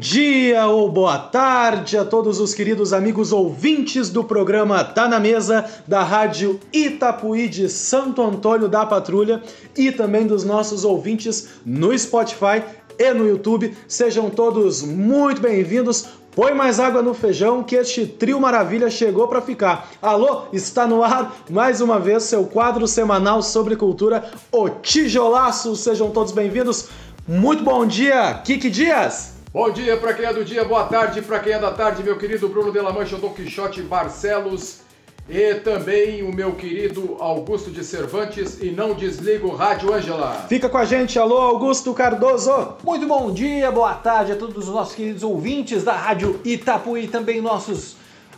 Dia 0.00 0.66
ou 0.66 0.90
boa 0.90 1.18
tarde 1.18 1.98
a 1.98 2.06
todos 2.06 2.40
os 2.40 2.54
queridos 2.54 2.94
amigos 2.94 3.32
ouvintes 3.32 4.08
do 4.08 4.24
programa 4.24 4.82
Tá 4.82 5.06
na 5.06 5.20
Mesa 5.20 5.66
da 5.86 6.02
Rádio 6.02 6.58
Itapuí 6.72 7.50
de 7.50 7.68
Santo 7.68 8.22
Antônio 8.22 8.66
da 8.66 8.86
Patrulha 8.86 9.42
e 9.76 9.92
também 9.92 10.26
dos 10.26 10.42
nossos 10.42 10.86
ouvintes 10.86 11.50
no 11.66 11.96
Spotify 11.98 12.62
e 12.98 13.12
no 13.12 13.28
YouTube. 13.28 13.76
Sejam 13.86 14.30
todos 14.30 14.82
muito 14.82 15.42
bem-vindos. 15.42 16.06
Põe 16.34 16.54
mais 16.54 16.80
água 16.80 17.02
no 17.02 17.12
feijão 17.12 17.62
que 17.62 17.76
este 17.76 18.06
trio 18.06 18.40
maravilha 18.40 18.88
chegou 18.88 19.28
para 19.28 19.42
ficar. 19.42 19.90
Alô, 20.00 20.44
está 20.50 20.86
no 20.86 21.04
ar 21.04 21.44
mais 21.50 21.82
uma 21.82 21.98
vez 21.98 22.22
seu 22.22 22.44
quadro 22.44 22.88
semanal 22.88 23.42
sobre 23.42 23.76
cultura, 23.76 24.30
o 24.50 24.66
Tijolaço. 24.70 25.76
Sejam 25.76 26.08
todos 26.08 26.32
bem-vindos. 26.32 26.88
Muito 27.28 27.62
bom 27.62 27.84
dia, 27.84 28.40
Kiki 28.42 28.70
Dias. 28.70 29.39
Bom 29.52 29.68
dia 29.68 29.96
para 29.96 30.14
quem 30.14 30.24
é 30.24 30.32
do 30.32 30.44
dia, 30.44 30.64
boa 30.64 30.84
tarde 30.84 31.20
para 31.22 31.40
quem 31.40 31.52
é 31.52 31.58
da 31.58 31.72
tarde, 31.72 32.04
meu 32.04 32.16
querido 32.16 32.48
Bruno 32.48 32.70
de 32.70 32.78
la 32.78 32.92
Mancha, 32.92 33.16
Quixote 33.34 33.82
Barcelos 33.82 34.82
e 35.28 35.56
também 35.56 36.22
o 36.22 36.32
meu 36.32 36.52
querido 36.52 37.16
Augusto 37.18 37.68
de 37.68 37.82
Cervantes 37.82 38.60
e 38.62 38.70
não 38.70 38.94
desliga 38.94 39.44
o 39.44 39.56
Rádio 39.56 39.92
Ângela. 39.92 40.46
Fica 40.48 40.68
com 40.68 40.78
a 40.78 40.84
gente, 40.84 41.18
alô 41.18 41.36
Augusto 41.36 41.92
Cardoso. 41.92 42.74
Muito 42.84 43.08
bom 43.08 43.32
dia, 43.32 43.72
boa 43.72 43.94
tarde 43.94 44.30
a 44.30 44.36
todos 44.36 44.68
os 44.68 44.72
nossos 44.72 44.94
queridos 44.94 45.24
ouvintes 45.24 45.82
da 45.82 45.94
Rádio 45.94 46.40
Itapuí, 46.44 47.08
também 47.08 47.40
nossos 47.40 47.94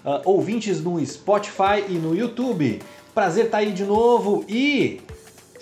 uh, 0.06 0.22
ouvintes 0.24 0.82
no 0.82 1.04
Spotify 1.04 1.84
e 1.90 1.92
no 1.92 2.16
YouTube. 2.16 2.80
Prazer 3.14 3.44
estar 3.44 3.58
aí 3.58 3.72
de 3.72 3.84
novo 3.84 4.46
e 4.48 5.02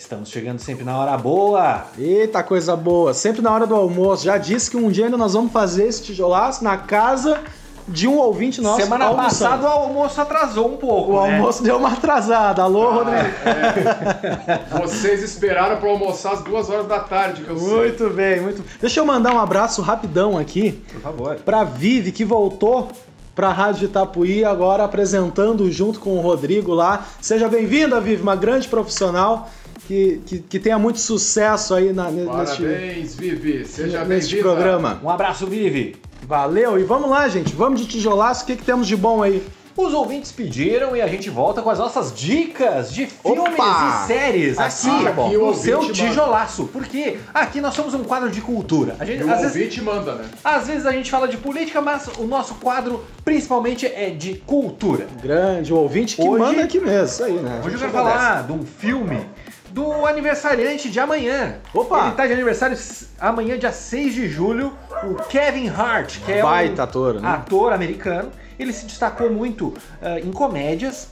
Estamos 0.00 0.30
chegando 0.30 0.58
sempre 0.60 0.82
na 0.82 0.96
hora 0.96 1.16
boa. 1.18 1.84
Eita, 1.98 2.42
coisa 2.42 2.74
boa. 2.74 3.12
Sempre 3.12 3.42
na 3.42 3.52
hora 3.52 3.66
do 3.66 3.74
almoço. 3.74 4.24
Já 4.24 4.38
disse 4.38 4.70
que 4.70 4.76
um 4.78 4.90
dia 4.90 5.04
ainda 5.04 5.16
nós 5.18 5.34
vamos 5.34 5.52
fazer 5.52 5.86
esse 5.86 6.02
tijolaço 6.02 6.64
na 6.64 6.78
casa 6.78 7.38
de 7.86 8.08
um 8.08 8.16
ouvinte 8.16 8.62
nosso. 8.62 8.80
Semana 8.80 9.04
almoçando. 9.04 9.50
passada 9.50 9.68
o 9.68 9.82
almoço 9.82 10.18
atrasou 10.18 10.72
um 10.72 10.78
pouco. 10.78 11.12
O 11.12 11.26
né? 11.26 11.34
almoço 11.34 11.62
deu 11.62 11.76
uma 11.76 11.92
atrasada. 11.92 12.62
Alô, 12.62 12.88
ah, 12.88 12.94
Rodrigo. 12.94 13.18
É. 13.44 14.78
Vocês 14.80 15.22
esperaram 15.22 15.76
para 15.76 15.90
almoçar 15.90 16.32
às 16.32 16.42
duas 16.42 16.70
horas 16.70 16.86
da 16.86 17.00
tarde, 17.00 17.42
que 17.42 17.50
eu 17.50 17.56
Muito 17.56 18.04
sei. 18.04 18.12
bem, 18.12 18.40
muito 18.40 18.64
Deixa 18.80 19.00
eu 19.00 19.04
mandar 19.04 19.34
um 19.34 19.38
abraço 19.38 19.82
rapidão 19.82 20.38
aqui. 20.38 20.82
Por 20.92 21.00
favor. 21.02 21.36
Pra 21.44 21.62
Vivi, 21.62 22.10
que 22.10 22.24
voltou 22.24 22.88
para 23.34 23.48
a 23.48 23.52
Rádio 23.52 23.84
Itapuí, 23.84 24.46
agora 24.46 24.82
apresentando 24.82 25.70
junto 25.70 26.00
com 26.00 26.16
o 26.16 26.20
Rodrigo 26.20 26.72
lá. 26.72 27.04
Seja 27.20 27.48
bem-vinda, 27.48 28.00
Vivi, 28.00 28.22
uma 28.22 28.34
grande 28.34 28.66
profissional 28.66 29.48
que, 29.90 30.22
que, 30.24 30.38
que 30.38 30.58
tenha 30.60 30.78
muito 30.78 31.00
sucesso 31.00 31.74
aí 31.74 31.92
na, 31.92 32.04
Parabéns, 32.04 32.58
neste, 32.60 33.20
Vivi. 33.20 33.66
Seja 33.66 34.04
neste 34.04 34.36
programa. 34.36 35.00
Um 35.02 35.10
abraço, 35.10 35.48
Vivi. 35.48 35.96
Valeu. 36.22 36.78
E 36.78 36.84
vamos 36.84 37.10
lá, 37.10 37.28
gente. 37.28 37.52
Vamos 37.56 37.80
de 37.80 37.88
tijolaço. 37.88 38.44
O 38.44 38.46
que, 38.46 38.54
que 38.54 38.62
temos 38.62 38.86
de 38.86 38.96
bom 38.96 39.20
aí? 39.20 39.44
Os 39.76 39.92
ouvintes 39.92 40.30
pediram 40.30 40.94
e 40.94 41.00
a 41.00 41.08
gente 41.08 41.28
volta 41.28 41.60
com 41.62 41.70
as 41.70 41.78
nossas 41.78 42.12
dicas 42.14 42.92
de 42.92 43.06
filmes 43.06 43.54
Opa! 43.54 44.04
e 44.04 44.06
séries 44.06 44.58
aqui, 44.58 45.08
aqui 45.08 45.36
no 45.36 45.54
seu 45.54 45.90
tijolaço. 45.90 46.62
Manda. 46.62 46.72
Porque 46.72 47.16
aqui 47.34 47.60
nós 47.60 47.74
somos 47.74 47.92
um 47.94 48.04
quadro 48.04 48.30
de 48.30 48.40
cultura. 48.40 48.94
A 48.98 49.04
gente, 49.04 49.22
e 49.22 49.24
o 49.24 49.28
ouvinte 49.28 49.52
vezes, 49.58 49.82
manda, 49.82 50.14
né? 50.14 50.24
Às 50.44 50.68
vezes 50.68 50.86
a 50.86 50.92
gente 50.92 51.10
fala 51.10 51.26
de 51.26 51.36
política, 51.36 51.80
mas 51.80 52.08
o 52.18 52.24
nosso 52.24 52.54
quadro 52.56 53.02
principalmente 53.24 53.86
é 53.86 54.10
de 54.10 54.34
cultura. 54.34 55.08
Grande, 55.20 55.72
o 55.72 55.76
ouvinte 55.76 56.14
que 56.14 56.22
hoje, 56.22 56.38
manda 56.38 56.62
aqui 56.62 56.78
mesmo. 56.78 57.06
Isso 57.06 57.24
aí, 57.24 57.32
né? 57.32 57.60
Hoje 57.64 57.74
eu 57.74 57.80
quero 57.80 57.92
falar 57.92 58.46
de 58.46 58.52
um 58.52 58.62
filme 58.62 59.26
do 59.72 60.06
aniversariante 60.06 60.90
de 60.90 60.98
amanhã. 60.98 61.58
Opa! 61.72 62.06
Ele 62.06 62.14
tá 62.16 62.26
de 62.26 62.32
aniversário 62.32 62.76
amanhã, 63.18 63.58
dia 63.58 63.72
6 63.72 64.14
de 64.14 64.28
julho, 64.28 64.72
o 65.04 65.14
Kevin 65.24 65.68
Hart, 65.68 66.18
que 66.24 66.32
é 66.32 66.42
Baita 66.42 66.82
um 66.82 66.84
ator, 66.84 67.20
né? 67.20 67.28
ator 67.28 67.72
americano. 67.72 68.30
Ele 68.58 68.72
se 68.72 68.84
destacou 68.84 69.30
muito 69.30 69.68
uh, 69.68 70.18
em 70.22 70.30
comédias. 70.32 71.08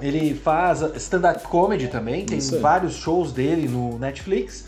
Ele 0.00 0.34
faz 0.34 0.82
stand-up 0.96 1.42
comedy 1.44 1.88
também, 1.88 2.26
tem 2.26 2.38
vários 2.60 2.96
shows 2.96 3.32
dele 3.32 3.66
no 3.66 3.98
Netflix. 3.98 4.66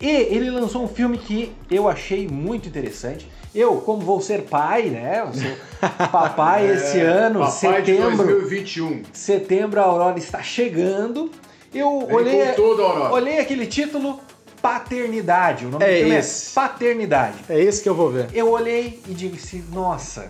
E 0.00 0.08
ele 0.08 0.50
lançou 0.50 0.84
um 0.84 0.88
filme 0.88 1.18
que 1.18 1.52
eu 1.70 1.88
achei 1.88 2.28
muito 2.28 2.68
interessante. 2.68 3.28
Eu, 3.54 3.76
como 3.76 4.02
vou 4.02 4.20
ser 4.20 4.42
pai, 4.42 4.84
né? 4.84 5.22
Vou 5.24 5.34
ser 5.34 5.60
papai 6.10 6.70
é, 6.70 6.74
esse 6.74 7.00
ano, 7.00 7.40
papai 7.40 7.84
setembro. 7.84 8.26
De 8.26 8.32
2021. 8.32 9.02
Setembro 9.12 9.80
a 9.80 9.84
Aurora 9.84 10.18
está 10.18 10.42
chegando. 10.42 11.30
Eu 11.74 12.06
Vem 12.06 12.16
olhei, 12.16 12.52
tudo, 12.52 12.82
olhei 12.82 13.38
aquele 13.38 13.66
título 13.66 14.20
Paternidade. 14.60 15.66
O 15.66 15.70
nome 15.70 15.84
é 15.84 15.88
do 15.88 15.98
filme 16.00 16.14
esse. 16.16 16.50
é 16.50 16.62
Paternidade. 16.62 17.38
É 17.48 17.60
esse 17.60 17.82
que 17.82 17.88
eu 17.88 17.94
vou 17.94 18.10
ver. 18.10 18.28
Eu 18.32 18.50
olhei 18.50 19.02
e 19.08 19.14
disse, 19.14 19.64
nossa, 19.72 20.28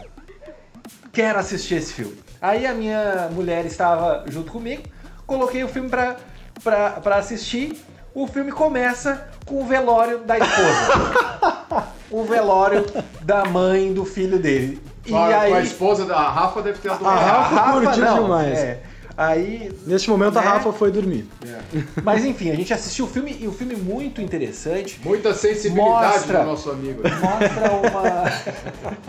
quero 1.13 1.39
assistir 1.39 1.75
esse 1.75 1.93
filme. 1.93 2.17
Aí 2.41 2.67
a 2.67 2.73
minha 2.73 3.29
mulher 3.33 3.67
estava 3.67 4.25
junto 4.29 4.51
comigo, 4.51 4.83
coloquei 5.27 5.63
o 5.63 5.69
filme 5.69 5.89
pra, 5.89 6.17
pra, 6.63 6.91
pra 6.93 7.17
assistir. 7.17 7.77
O 8.15 8.27
filme 8.27 8.53
começa 8.53 9.29
com 9.47 9.63
o 9.63 9.67
velório 9.67 10.19
da 10.19 10.39
esposa. 10.39 11.87
o 12.11 12.25
velório 12.25 12.85
da 13.23 13.45
mãe 13.47 13.93
do 13.93 14.05
filho 14.05 14.39
dele. 14.39 14.83
E 15.07 15.15
a, 15.15 15.41
aí... 15.41 15.53
a 15.53 15.61
esposa 15.61 16.05
da 16.05 16.29
Rafa 16.29 16.63
deve 16.63 16.79
ter 16.79 16.91
adorado. 16.91 17.19
A 17.19 17.23
Rafa, 17.23 17.55
a 17.55 17.59
Rafa 17.65 17.81
curtiu 17.81 18.15
demais. 18.15 18.59
É. 18.59 18.83
Aí. 19.17 19.73
Neste 19.87 20.11
momento 20.11 20.35
né? 20.35 20.41
a 20.41 20.43
Rafa 20.43 20.73
foi 20.73 20.91
dormir. 20.91 21.27
É. 21.45 21.83
Mas 22.03 22.25
enfim, 22.25 22.51
a 22.51 22.55
gente 22.55 22.73
assistiu 22.73 23.05
o 23.05 23.09
filme 23.09 23.37
e 23.41 23.47
o 23.47 23.53
filme 23.53 23.75
é 23.75 23.79
muito 23.79 24.21
interessante. 24.21 25.01
Muita 25.05 25.35
sensibilidade 25.35 26.15
mostra, 26.15 26.41
do 26.41 26.47
nosso 26.47 26.71
amigo. 26.71 27.03
Mostra 27.03 27.73
uma. 27.91 29.03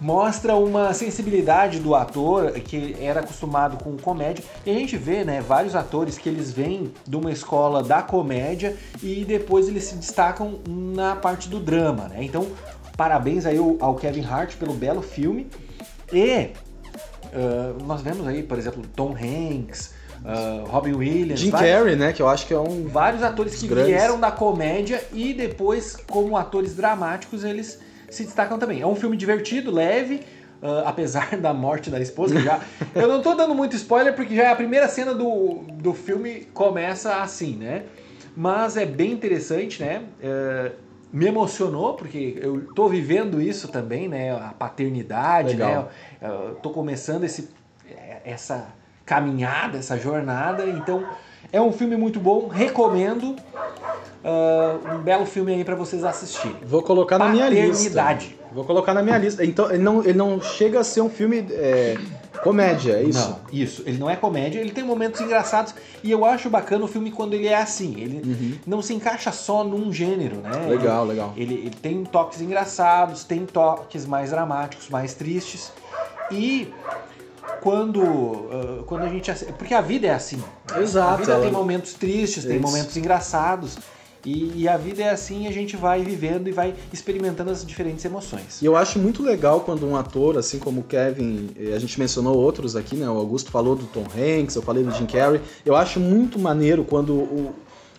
mostra 0.00 0.54
uma 0.54 0.94
sensibilidade 0.94 1.80
do 1.80 1.94
ator 1.94 2.52
que 2.52 2.96
era 3.00 3.20
acostumado 3.20 3.82
com 3.82 3.96
comédia. 3.96 4.44
E 4.64 4.70
a 4.70 4.74
gente 4.74 4.96
vê, 4.96 5.24
né, 5.24 5.40
vários 5.40 5.74
atores 5.74 6.18
que 6.18 6.28
eles 6.28 6.52
vêm 6.52 6.92
de 7.06 7.16
uma 7.16 7.32
escola 7.32 7.82
da 7.82 8.02
comédia 8.02 8.76
e 9.02 9.24
depois 9.24 9.68
eles 9.68 9.84
se 9.84 9.96
destacam 9.96 10.60
na 10.68 11.16
parte 11.16 11.48
do 11.48 11.58
drama, 11.58 12.08
né? 12.08 12.18
Então, 12.22 12.46
parabéns 12.96 13.46
aí 13.46 13.58
ao 13.80 13.94
Kevin 13.94 14.24
Hart 14.24 14.56
pelo 14.56 14.74
belo 14.74 15.02
filme. 15.02 15.48
E 16.12 16.50
Uh, 17.32 17.82
nós 17.84 18.02
vemos 18.02 18.26
aí, 18.26 18.42
por 18.42 18.58
exemplo, 18.58 18.82
Tom 18.94 19.14
Hanks, 19.14 19.94
uh, 20.24 20.66
Robin 20.66 20.94
Williams. 20.94 21.40
Jim 21.40 21.50
vários, 21.50 21.70
Carrey, 21.70 21.96
né? 21.96 22.12
Que 22.12 22.22
eu 22.22 22.28
acho 22.28 22.46
que 22.46 22.54
é 22.54 22.58
um. 22.58 22.86
Vários 22.86 23.22
atores 23.22 23.54
que 23.56 23.68
grandes. 23.68 23.92
vieram 23.92 24.18
da 24.18 24.30
comédia 24.30 25.02
e 25.12 25.32
depois, 25.32 25.96
como 26.08 26.36
atores 26.36 26.74
dramáticos, 26.74 27.44
eles 27.44 27.78
se 28.10 28.24
destacam 28.24 28.58
também. 28.58 28.80
É 28.80 28.86
um 28.86 28.96
filme 28.96 29.16
divertido, 29.16 29.70
leve. 29.70 30.22
Uh, 30.62 30.84
apesar 30.84 31.36
da 31.40 31.54
morte 31.54 31.88
da 31.88 31.98
esposa, 31.98 32.38
já. 32.38 32.60
eu 32.94 33.08
não 33.08 33.22
tô 33.22 33.34
dando 33.34 33.54
muito 33.54 33.74
spoiler 33.76 34.14
porque 34.14 34.36
já 34.36 34.42
é 34.42 34.48
a 34.48 34.56
primeira 34.56 34.88
cena 34.88 35.14
do, 35.14 35.60
do 35.72 35.94
filme 35.94 36.48
começa 36.52 37.22
assim, 37.22 37.56
né? 37.56 37.84
Mas 38.36 38.76
é 38.76 38.84
bem 38.84 39.12
interessante, 39.12 39.82
né? 39.82 40.02
Uh, 40.22 40.89
me 41.12 41.26
emocionou, 41.26 41.94
porque 41.94 42.38
eu 42.40 42.72
tô 42.74 42.88
vivendo 42.88 43.40
isso 43.40 43.68
também, 43.68 44.08
né? 44.08 44.32
A 44.32 44.54
paternidade, 44.56 45.50
Legal. 45.50 45.90
né? 46.20 46.28
Eu 46.30 46.54
tô 46.56 46.70
começando 46.70 47.24
esse, 47.24 47.50
essa 48.24 48.68
caminhada, 49.04 49.78
essa 49.78 49.98
jornada. 49.98 50.68
Então, 50.68 51.04
é 51.52 51.60
um 51.60 51.72
filme 51.72 51.96
muito 51.96 52.20
bom, 52.20 52.48
recomendo. 52.48 53.34
Uh, 54.22 54.96
um 54.96 54.98
belo 54.98 55.24
filme 55.24 55.52
aí 55.52 55.64
para 55.64 55.74
vocês 55.74 56.04
assistirem. 56.04 56.56
Vou 56.62 56.82
colocar 56.82 57.18
na 57.18 57.28
minha 57.28 57.48
lista. 57.48 58.16
Vou 58.52 58.64
colocar 58.64 58.92
na 58.92 59.02
minha 59.02 59.18
lista. 59.18 59.44
Então, 59.44 59.70
ele 59.70 59.82
não, 59.82 60.00
ele 60.04 60.18
não 60.18 60.40
chega 60.40 60.80
a 60.80 60.84
ser 60.84 61.00
um 61.00 61.08
filme 61.08 61.46
é, 61.50 61.96
comédia, 62.42 62.94
é 62.94 63.02
isso? 63.02 63.28
Não, 63.28 63.40
isso. 63.52 63.82
Ele 63.86 63.98
não 63.98 64.08
é 64.08 64.16
comédia, 64.16 64.60
ele 64.60 64.70
tem 64.70 64.84
momentos 64.84 65.20
engraçados. 65.20 65.74
E 66.02 66.10
eu 66.10 66.24
acho 66.24 66.48
bacana 66.50 66.84
o 66.84 66.88
filme 66.88 67.10
quando 67.10 67.34
ele 67.34 67.46
é 67.46 67.56
assim. 67.56 68.00
Ele 68.00 68.22
uhum. 68.24 68.58
não 68.66 68.82
se 68.82 68.94
encaixa 68.94 69.32
só 69.32 69.62
num 69.64 69.92
gênero, 69.92 70.36
né? 70.36 70.66
Legal, 70.68 71.04
ele, 71.04 71.12
legal. 71.12 71.34
Ele, 71.36 71.54
ele 71.54 71.70
tem 71.70 72.04
toques 72.04 72.40
engraçados, 72.40 73.24
tem 73.24 73.46
toques 73.46 74.06
mais 74.06 74.30
dramáticos, 74.30 74.88
mais 74.88 75.14
tristes. 75.14 75.72
E 76.30 76.72
quando, 77.60 78.02
uh, 78.02 78.84
quando 78.86 79.02
a 79.02 79.08
gente. 79.08 79.32
Porque 79.58 79.74
a 79.74 79.80
vida 79.80 80.06
é 80.06 80.14
assim. 80.14 80.42
Exato. 80.78 81.14
A 81.14 81.16
vida 81.16 81.32
ela... 81.32 81.42
tem 81.42 81.52
momentos 81.52 81.94
tristes, 81.94 82.44
tem 82.44 82.58
momentos 82.58 82.96
engraçados. 82.96 83.78
E, 84.24 84.62
e, 84.62 84.68
a 84.68 84.76
vida 84.76 85.02
é 85.02 85.10
assim, 85.10 85.46
a 85.46 85.50
gente 85.50 85.76
vai 85.76 86.02
vivendo 86.02 86.46
e 86.48 86.52
vai 86.52 86.74
experimentando 86.92 87.50
as 87.50 87.64
diferentes 87.64 88.04
emoções. 88.04 88.60
E 88.60 88.66
eu 88.66 88.76
acho 88.76 88.98
muito 88.98 89.22
legal 89.22 89.60
quando 89.60 89.86
um 89.86 89.96
ator, 89.96 90.36
assim 90.36 90.58
como 90.58 90.82
o 90.82 90.84
Kevin, 90.84 91.50
a 91.74 91.78
gente 91.78 91.98
mencionou 91.98 92.36
outros 92.36 92.76
aqui, 92.76 92.96
né? 92.96 93.08
O 93.08 93.16
Augusto 93.16 93.50
falou 93.50 93.74
do 93.74 93.86
Tom 93.86 94.04
Hanks, 94.04 94.54
eu 94.56 94.62
falei 94.62 94.84
do 94.84 94.90
Jim 94.90 95.06
Carrey. 95.06 95.40
Eu 95.64 95.74
acho 95.74 95.98
muito 95.98 96.38
maneiro 96.38 96.84
quando 96.84 97.14
o, 97.14 97.54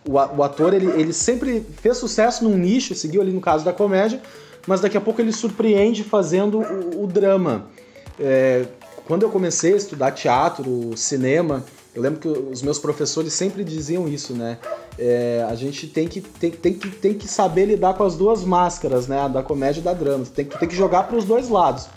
o, 0.07 0.11
o 0.13 0.43
ator, 0.43 0.73
ele, 0.73 0.87
ele 0.91 1.13
sempre 1.13 1.65
fez 1.81 1.97
sucesso 1.97 2.43
num 2.43 2.55
nicho, 2.55 2.93
seguiu 2.93 3.21
ali 3.21 3.31
no 3.31 3.41
caso 3.41 3.65
da 3.65 3.73
comédia, 3.73 4.21
mas 4.67 4.79
daqui 4.79 4.97
a 4.97 5.01
pouco 5.01 5.21
ele 5.21 5.31
surpreende 5.31 6.03
fazendo 6.03 6.59
o, 6.59 7.03
o 7.03 7.07
drama. 7.07 7.67
É, 8.19 8.65
quando 9.05 9.23
eu 9.23 9.29
comecei 9.29 9.73
a 9.73 9.77
estudar 9.77 10.11
teatro, 10.11 10.95
cinema, 10.95 11.63
Eu 11.93 12.01
lembro 12.01 12.19
que 12.19 12.27
os 12.27 12.61
meus 12.61 12.79
professores 12.79 13.33
sempre 13.33 13.63
diziam 13.63 14.07
isso, 14.07 14.33
né? 14.33 14.57
É, 14.97 15.45
a 15.49 15.55
gente 15.55 15.87
tem 15.87 16.07
que, 16.07 16.21
tem, 16.21 16.49
tem, 16.51 16.73
que, 16.73 16.89
tem 16.89 17.13
que 17.13 17.27
saber 17.27 17.65
lidar 17.65 17.95
com 17.95 18.03
as 18.03 18.15
duas 18.15 18.45
máscaras, 18.45 19.07
né? 19.07 19.19
A 19.19 19.27
da 19.27 19.43
comédia 19.43 19.81
e 19.81 19.83
da 19.83 19.93
drama. 19.93 20.23
Tu 20.23 20.31
tem, 20.31 20.45
tu 20.45 20.57
tem 20.57 20.69
que 20.69 20.75
jogar 20.75 21.03
para 21.03 21.17
os 21.17 21.25
dois 21.25 21.49
lados. 21.49 21.87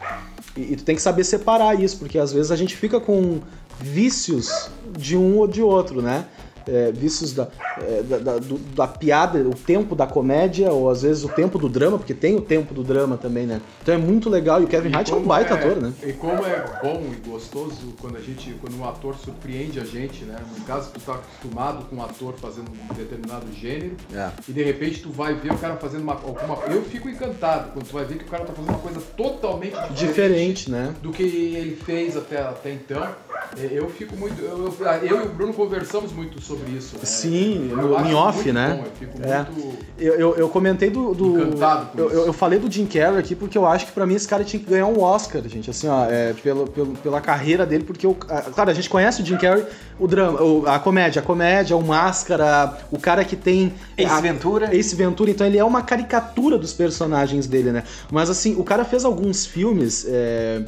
E, 0.56 0.72
e 0.72 0.76
tu 0.76 0.82
tem 0.82 0.96
que 0.96 1.02
saber 1.02 1.22
separar 1.22 1.80
isso, 1.80 1.98
porque 1.98 2.18
às 2.18 2.32
vezes 2.32 2.50
a 2.50 2.56
gente 2.56 2.76
fica 2.76 2.98
com 2.98 3.40
vícios 3.80 4.68
de 4.98 5.16
um 5.16 5.38
ou 5.38 5.46
de 5.46 5.62
outro, 5.62 6.02
né? 6.02 6.26
É, 6.68 6.92
vícios 6.92 7.32
da, 7.32 7.48
é, 7.78 8.02
da, 8.02 8.18
da, 8.18 8.38
do, 8.38 8.58
da, 8.58 8.86
piada, 8.86 9.38
o 9.40 9.54
tempo 9.54 9.94
da 9.94 10.06
comédia, 10.06 10.72
ou 10.72 10.90
às 10.90 11.02
vezes 11.02 11.24
o 11.24 11.28
tempo 11.28 11.58
do 11.58 11.68
drama, 11.68 11.98
porque 11.98 12.14
tem 12.14 12.36
o 12.36 12.40
tempo 12.40 12.74
do 12.74 12.82
drama 12.82 13.16
também, 13.16 13.46
né? 13.46 13.60
Então 13.82 13.94
é 13.94 13.98
muito 13.98 14.28
legal 14.28 14.60
e 14.60 14.64
o 14.64 14.68
Kevin 14.68 14.94
Hart 14.94 15.10
é 15.10 15.14
um 15.14 15.22
baita 15.22 15.54
é, 15.54 15.58
ator, 15.58 15.76
né? 15.82 15.92
E 16.02 16.12
como 16.12 16.44
é 16.44 16.64
bom 16.82 17.02
e 17.12 17.28
gostoso 17.28 17.94
quando 18.00 18.16
a 18.16 18.20
gente, 18.20 18.54
quando 18.60 18.78
um 18.78 18.88
ator 18.88 19.14
surpreende 19.16 19.80
a 19.80 19.84
gente, 19.84 20.24
né? 20.24 20.36
No 20.56 20.64
caso, 20.64 20.90
tu 20.92 21.00
tá 21.00 21.14
acostumado 21.14 21.84
com 21.86 21.96
um 21.96 22.02
ator 22.02 22.34
fazendo 22.34 22.70
um 22.70 22.94
determinado 22.94 23.46
gênero 23.52 23.96
é. 24.12 24.30
e 24.48 24.52
de 24.52 24.62
repente 24.62 25.02
tu 25.02 25.10
vai 25.10 25.34
ver 25.34 25.52
o 25.52 25.58
cara 25.58 25.76
fazendo 25.76 26.02
uma, 26.02 26.14
alguma 26.14 26.56
Eu 26.66 26.82
fico 26.82 27.08
encantado 27.08 27.72
quando 27.72 27.86
tu 27.86 27.92
vai 27.92 28.04
ver 28.04 28.18
que 28.18 28.24
o 28.24 28.28
cara 28.28 28.44
tá 28.44 28.52
fazendo 28.52 28.70
uma 28.70 28.78
coisa 28.78 29.00
totalmente 29.16 29.74
diferente, 29.92 30.64
diferente 30.64 30.70
né? 30.70 30.94
do 31.02 31.12
que 31.12 31.22
ele 31.22 31.76
fez 31.76 32.16
até, 32.16 32.40
até 32.40 32.72
então. 32.72 33.14
É, 33.58 33.68
eu 33.72 33.88
fico 33.88 34.16
muito. 34.16 34.40
Eu, 34.40 34.74
eu, 35.02 35.06
e 35.06 35.12
o 35.12 35.28
Bruno 35.28 35.52
conversamos 35.52 36.12
muito 36.12 36.40
sobre 36.40 36.72
isso. 36.72 36.96
Né? 36.96 37.04
Sim, 37.04 37.70
no 37.74 37.98
em 38.06 38.14
off, 38.14 38.50
né? 38.52 38.80
Bom, 38.80 38.84
eu 38.84 38.92
fico 38.92 39.22
é. 39.22 39.36
muito. 39.36 39.78
Eu, 39.98 40.14
eu, 40.14 40.36
eu, 40.36 40.48
comentei 40.48 40.90
do. 40.90 41.14
do 41.14 41.38
Encantado 41.40 41.90
eu, 41.96 42.26
eu, 42.26 42.32
falei 42.32 42.58
do 42.58 42.70
Jim 42.70 42.86
Carrey 42.86 43.18
aqui 43.18 43.34
porque 43.34 43.56
eu 43.56 43.66
acho 43.66 43.86
que 43.86 43.92
pra 43.92 44.06
mim 44.06 44.14
esse 44.14 44.26
cara 44.26 44.44
tinha 44.44 44.62
que 44.62 44.68
ganhar 44.68 44.86
um 44.86 45.00
Oscar, 45.00 45.42
gente. 45.46 45.70
Assim, 45.70 45.88
ó, 45.88 46.04
é, 46.06 46.32
pelo, 46.34 46.66
pelo, 46.66 46.94
pela 46.96 47.20
carreira 47.20 47.64
dele, 47.64 47.84
porque, 47.84 48.06
eu, 48.06 48.14
claro, 48.14 48.70
a 48.70 48.74
gente 48.74 48.90
conhece 48.90 49.22
o 49.22 49.24
Jim 49.24 49.36
Carrey, 49.36 49.64
o 49.98 50.06
drama, 50.06 50.38
a 50.66 50.78
comédia, 50.78 51.20
a 51.20 51.24
comédia, 51.24 51.76
o 51.76 51.82
Máscara, 51.82 52.78
o 52.90 52.98
cara 52.98 53.24
que 53.24 53.36
tem. 53.36 53.72
Ace 53.96 54.10
a, 54.10 54.20
Ventura. 54.20 54.74
Ace 54.74 54.94
Ventura, 54.96 55.30
então 55.30 55.46
ele 55.46 55.58
é 55.58 55.64
uma 55.64 55.82
caricatura 55.82 56.58
dos 56.58 56.72
personagens 56.72 57.46
dele, 57.46 57.72
né? 57.72 57.84
Mas 58.10 58.30
assim, 58.30 58.56
o 58.56 58.64
cara 58.64 58.84
fez 58.84 59.04
alguns 59.04 59.46
filmes. 59.46 60.06
É, 60.08 60.62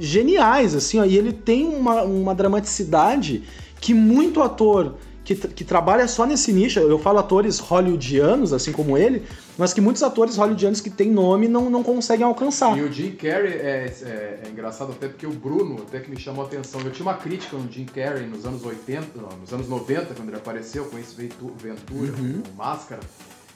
geniais, 0.00 0.74
assim, 0.74 0.98
ó, 0.98 1.04
e 1.04 1.16
ele 1.16 1.32
tem 1.32 1.66
uma, 1.66 2.02
uma 2.02 2.34
dramaticidade 2.34 3.42
que 3.80 3.94
muito 3.94 4.42
ator 4.42 4.96
que, 5.34 5.34
que 5.48 5.64
trabalha 5.64 6.08
só 6.08 6.24
nesse 6.24 6.52
nicho, 6.52 6.80
eu 6.80 6.98
falo 6.98 7.18
atores 7.18 7.58
hollywoodianos, 7.58 8.54
assim 8.54 8.72
como 8.72 8.96
ele, 8.96 9.22
mas 9.58 9.74
que 9.74 9.80
muitos 9.80 10.02
atores 10.02 10.36
hollywoodianos 10.36 10.80
que 10.80 10.88
têm 10.88 11.10
nome 11.10 11.48
não, 11.48 11.68
não 11.68 11.82
conseguem 11.82 12.24
alcançar. 12.24 12.78
E 12.78 12.82
o 12.82 12.90
Jim 12.90 13.10
Carrey 13.10 13.52
é, 13.52 13.92
é, 14.02 14.40
é, 14.44 14.48
engraçado 14.50 14.92
até 14.92 15.06
porque 15.06 15.26
o 15.26 15.32
Bruno 15.32 15.84
até 15.86 16.00
que 16.00 16.10
me 16.10 16.18
chamou 16.18 16.44
a 16.44 16.46
atenção. 16.46 16.80
Eu 16.80 16.90
tinha 16.92 17.04
uma 17.04 17.14
crítica 17.14 17.58
no 17.58 17.70
Jim 17.70 17.84
Carrey 17.84 18.26
nos 18.26 18.46
anos 18.46 18.64
80, 18.64 19.20
não, 19.20 19.38
nos 19.38 19.52
anos 19.52 19.68
90, 19.68 20.14
quando 20.14 20.28
ele 20.28 20.38
apareceu 20.38 20.86
com 20.86 20.98
esse 20.98 21.14
Ventura, 21.14 22.12
uhum. 22.18 22.40
com 22.40 22.56
Máscara. 22.56 23.00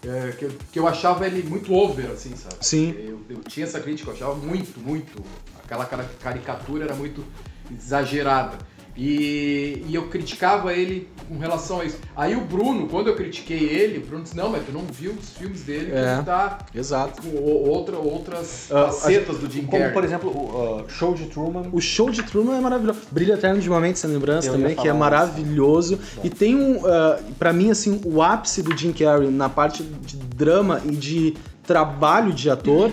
É, 0.04 0.32
que, 0.32 0.44
eu, 0.44 0.52
que 0.72 0.78
eu 0.78 0.88
achava 0.88 1.26
ele 1.26 1.42
muito 1.44 1.72
over, 1.72 2.10
assim, 2.10 2.34
sabe? 2.34 2.56
Sim. 2.60 2.90
Eu, 2.98 3.20
eu 3.30 3.36
tinha 3.44 3.64
essa 3.64 3.80
crítica, 3.80 4.10
eu 4.10 4.14
achava 4.14 4.34
muito, 4.34 4.80
muito 4.80 5.22
aquela 5.62 5.86
caricatura 6.20 6.84
era 6.84 6.94
muito 6.94 7.24
exagerada. 7.70 8.58
E, 8.96 9.84
e, 9.88 9.94
eu 9.94 10.08
criticava 10.08 10.72
ele 10.74 11.08
com 11.28 11.38
relação 11.38 11.80
a 11.80 11.84
isso. 11.84 11.98
Aí 12.14 12.36
o 12.36 12.42
Bruno, 12.42 12.86
quando 12.88 13.08
eu 13.08 13.16
critiquei 13.16 13.58
ele, 13.58 13.98
o 13.98 14.00
Bruno 14.02 14.22
disse, 14.22 14.36
não, 14.36 14.50
mas 14.50 14.64
tu 14.66 14.72
não 14.72 14.82
viu 14.82 15.12
os 15.12 15.30
filmes 15.30 15.62
dele, 15.62 15.92
é, 15.92 16.14
ele 16.14 16.22
tá 16.24 16.58
exato. 16.74 17.22
com 17.22 17.34
outra, 17.36 17.96
outras 17.96 18.68
uh, 18.70 18.92
facetas 18.92 19.38
do 19.38 19.50
Jim 19.50 19.64
Carrey. 19.64 19.80
Como, 19.80 19.92
por 19.94 20.04
exemplo, 20.04 20.30
o 20.30 20.82
uh, 20.82 20.90
Show 20.90 21.14
de 21.14 21.26
Truman. 21.26 21.64
O 21.72 21.80
Show 21.80 22.10
de 22.10 22.22
Truman 22.22 22.58
é 22.58 22.60
maravilhoso. 22.60 23.00
Brilho 23.10 23.32
Eterno 23.34 23.60
de 23.60 23.68
uma 23.68 23.80
Mente 23.80 23.98
Sem 23.98 24.10
Lembrança 24.10 24.48
eu 24.48 24.54
também, 24.54 24.76
que 24.76 24.86
é 24.86 24.92
maravilhoso. 24.92 25.98
E 26.22 26.28
tem 26.28 26.56
um, 26.56 26.76
uh, 26.76 27.22
pra 27.38 27.52
mim, 27.52 27.70
assim, 27.70 28.00
o 28.04 28.20
ápice 28.20 28.62
do 28.62 28.76
Jim 28.76 28.92
Carrey 28.92 29.30
na 29.30 29.48
parte 29.48 29.82
de 29.82 30.16
drama 30.16 30.82
e 30.84 30.90
de 30.90 31.34
trabalho 31.62 32.32
de 32.32 32.50
ator 32.50 32.90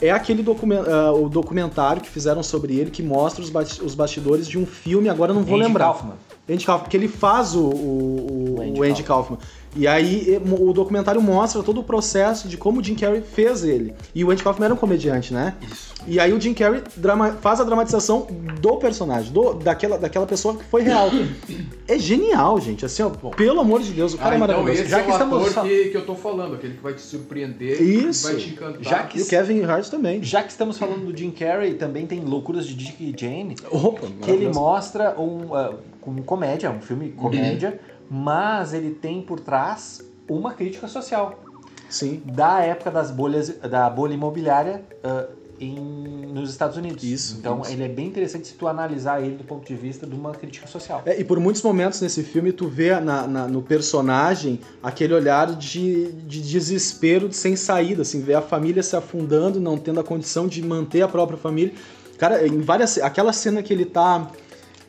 é 0.00 0.10
aquele 0.10 0.42
document, 0.42 0.82
uh, 0.82 1.24
o 1.24 1.28
documentário 1.28 2.02
que 2.02 2.08
fizeram 2.08 2.42
sobre 2.42 2.76
ele 2.76 2.90
que 2.90 3.02
mostra 3.02 3.42
os, 3.42 3.80
os 3.80 3.94
bastidores 3.94 4.46
de 4.46 4.58
um 4.58 4.66
filme, 4.66 5.08
agora 5.08 5.32
não 5.32 5.42
vou 5.42 5.56
Andy 5.56 5.66
lembrar. 5.66 5.86
Kaufman. 5.86 6.14
Andy 6.48 6.64
Kaufman, 6.64 6.84
porque 6.84 6.96
ele 6.96 7.08
faz 7.08 7.54
o, 7.54 7.60
o, 7.60 8.56
o 8.56 8.62
Andy, 8.62 8.80
o 8.80 8.82
Andy 8.82 9.02
Kaufman. 9.02 9.36
Kaufman. 9.36 9.38
E 9.76 9.86
aí 9.86 10.40
o 10.58 10.72
documentário 10.72 11.20
mostra 11.20 11.62
todo 11.62 11.80
o 11.80 11.84
processo 11.84 12.48
de 12.48 12.56
como 12.56 12.80
o 12.80 12.84
Jim 12.84 12.94
Carrey 12.94 13.20
fez 13.20 13.62
ele. 13.62 13.94
E 14.14 14.24
o 14.24 14.30
Andy 14.30 14.42
Kaufman 14.42 14.66
era 14.66 14.74
um 14.74 14.76
comediante, 14.76 15.34
né? 15.34 15.54
Isso. 15.62 15.94
E 16.06 16.20
aí 16.20 16.32
o 16.32 16.40
Jim 16.40 16.54
Carrey 16.54 16.82
drama, 16.96 17.32
faz 17.32 17.60
a 17.60 17.64
dramatização 17.64 18.26
do 18.60 18.76
personagem, 18.76 19.32
do, 19.32 19.54
daquela, 19.54 19.98
daquela 19.98 20.26
pessoa 20.26 20.56
que 20.56 20.64
foi 20.64 20.82
real. 20.82 21.10
é 21.86 21.98
genial, 21.98 22.60
gente. 22.60 22.86
Assim, 22.86 23.02
ó, 23.02 23.10
pelo 23.10 23.60
amor 23.60 23.82
de 23.82 23.92
Deus, 23.92 24.14
o 24.14 24.18
cara 24.18 24.30
ah, 24.32 24.36
é 24.36 24.38
maravilhoso. 24.38 24.72
Então 24.72 24.82
esse 24.82 24.90
Já 24.90 24.98
é 24.98 25.02
que 25.02 25.10
o 25.10 25.12
estamos 25.12 25.48
ator 25.48 25.68
que, 25.68 25.84
que 25.90 25.96
eu 25.96 26.06
tô 26.06 26.14
falando, 26.14 26.54
aquele 26.54 26.74
que 26.74 26.82
vai 26.82 26.94
te 26.94 27.02
surpreender, 27.02 27.82
Isso. 27.82 28.26
que 28.26 28.32
vai 28.32 28.42
te 28.42 28.50
encantar. 28.50 28.82
Já 28.82 29.02
que, 29.02 29.18
e 29.18 29.22
o 29.22 29.26
Kevin 29.26 29.62
Hart 29.64 29.88
também. 29.88 30.22
Já 30.22 30.42
que 30.42 30.50
estamos 30.50 30.78
falando 30.78 31.06
do 31.06 31.16
Jim 31.16 31.30
Carrey, 31.30 31.74
também 31.74 32.06
tem 32.06 32.20
Loucuras 32.20 32.66
de 32.66 32.74
Dick 32.74 33.02
e 33.02 33.14
Jane, 33.18 33.56
Opa, 33.70 34.06
que 34.22 34.30
ele 34.30 34.48
mostra 34.48 35.18
um, 35.18 35.52
uh, 35.52 35.74
um 36.06 36.22
comédia, 36.22 36.70
um 36.70 36.80
filme 36.80 37.10
comédia, 37.10 37.70
uhum. 37.70 37.95
Mas 38.10 38.72
ele 38.72 38.90
tem 38.90 39.22
por 39.22 39.40
trás 39.40 40.02
uma 40.28 40.54
crítica 40.54 40.88
social. 40.88 41.42
Sim. 41.88 42.22
Da 42.24 42.60
época 42.60 42.90
das 42.90 43.10
bolhas, 43.10 43.48
da 43.58 43.88
bolha 43.88 44.14
imobiliária 44.14 44.82
uh, 45.04 45.32
em, 45.60 46.26
nos 46.26 46.50
Estados 46.50 46.76
Unidos. 46.76 47.02
Isso. 47.02 47.36
Então 47.38 47.62
isso. 47.62 47.72
ele 47.72 47.84
é 47.84 47.88
bem 47.88 48.06
interessante 48.06 48.48
se 48.48 48.54
tu 48.54 48.66
analisar 48.66 49.22
ele 49.22 49.36
do 49.36 49.44
ponto 49.44 49.66
de 49.66 49.74
vista 49.74 50.06
de 50.06 50.14
uma 50.14 50.32
crítica 50.32 50.66
social. 50.66 51.02
É, 51.06 51.18
e 51.18 51.24
por 51.24 51.38
muitos 51.38 51.62
momentos 51.62 52.00
nesse 52.00 52.22
filme 52.22 52.52
tu 52.52 52.68
vê 52.68 52.98
na, 53.00 53.26
na, 53.26 53.46
no 53.46 53.62
personagem 53.62 54.60
aquele 54.82 55.14
olhar 55.14 55.54
de, 55.54 56.12
de 56.12 56.40
desespero 56.42 57.28
de 57.28 57.36
sem 57.36 57.56
saída, 57.56 58.02
assim, 58.02 58.20
ver 58.20 58.34
a 58.34 58.42
família 58.42 58.82
se 58.82 58.96
afundando, 58.96 59.60
não 59.60 59.78
tendo 59.78 60.00
a 60.00 60.04
condição 60.04 60.46
de 60.46 60.62
manter 60.62 61.02
a 61.02 61.08
própria 61.08 61.38
família. 61.38 61.72
Cara, 62.18 62.46
em 62.46 62.60
várias. 62.60 62.98
Aquela 62.98 63.32
cena 63.32 63.62
que 63.62 63.72
ele 63.72 63.84
tá. 63.84 64.30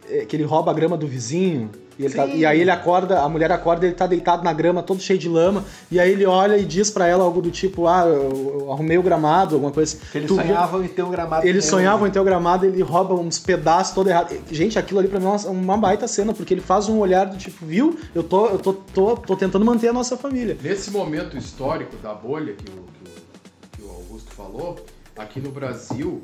É, 0.09 0.25
que 0.25 0.35
ele 0.35 0.43
rouba 0.43 0.71
a 0.71 0.73
grama 0.73 0.97
do 0.97 1.07
vizinho. 1.07 1.69
E, 1.99 2.09
tá, 2.09 2.25
e, 2.27 2.45
aí 2.45 2.61
ele 2.61 2.69
acorda, 2.69 3.21
a 3.21 3.29
mulher 3.29 3.51
acorda, 3.51 3.85
ele 3.85 3.95
tá 3.95 4.05
deitado 4.05 4.43
na 4.43 4.53
grama, 4.53 4.83
todo 4.83 5.01
cheio 5.01 5.17
de 5.17 5.27
lama, 5.27 5.65
e 5.89 5.99
aí 5.99 6.11
ele 6.11 6.25
olha 6.25 6.57
e 6.57 6.63
diz 6.63 6.91
para 6.91 7.07
ela 7.07 7.23
algo 7.23 7.41
do 7.41 7.49
tipo, 7.49 7.87
ah, 7.87 8.03
eu, 8.05 8.59
eu 8.61 8.71
arrumei 8.71 8.97
o 8.97 9.01
gramado, 9.01 9.55
alguma 9.55 9.71
coisa 9.71 9.97
assim. 9.97 10.17
Eles 10.17 10.29
sonhavam 10.29 10.83
em 10.83 10.87
ter 10.87 11.03
um 11.03 11.09
gramado. 11.09 11.47
Eles 11.47 11.65
sonhavam 11.65 12.07
em 12.07 12.11
ter 12.11 12.19
o 12.19 12.21
um 12.21 12.25
gramado, 12.25 12.65
ele 12.65 12.81
rouba 12.83 13.15
uns 13.15 13.39
pedaços 13.39 13.95
todo 13.95 14.09
errado. 14.09 14.35
Gente, 14.51 14.77
aquilo 14.77 14.99
ali 14.99 15.07
pra 15.07 15.19
mim 15.19 15.25
é 15.25 15.29
uma, 15.29 15.49
uma, 15.49 15.77
baita 15.77 16.07
cena, 16.07 16.33
porque 16.33 16.53
ele 16.53 16.61
faz 16.61 16.87
um 16.87 16.99
olhar 16.99 17.25
do 17.25 17.37
tipo, 17.37 17.65
viu? 17.65 17.97
Eu 18.13 18.23
tô, 18.23 18.47
eu 18.47 18.59
tô, 18.59 18.73
tô, 18.73 19.15
tô 19.17 19.35
tentando 19.35 19.65
manter 19.65 19.87
a 19.87 19.93
nossa 19.93 20.15
família. 20.15 20.57
Nesse 20.61 20.91
momento 20.91 21.35
histórico 21.35 21.95
da 21.97 22.13
bolha 22.13 22.53
que 22.53 22.69
o, 22.69 22.73
que 22.73 23.09
o, 23.09 23.77
que 23.77 23.81
o 23.81 23.89
Augusto 23.89 24.31
falou, 24.31 24.77
aqui 25.17 25.39
no 25.39 25.51
Brasil 25.51 26.23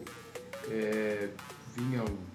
é, 0.69 1.29
vinha 1.75 2.01
um 2.01 2.33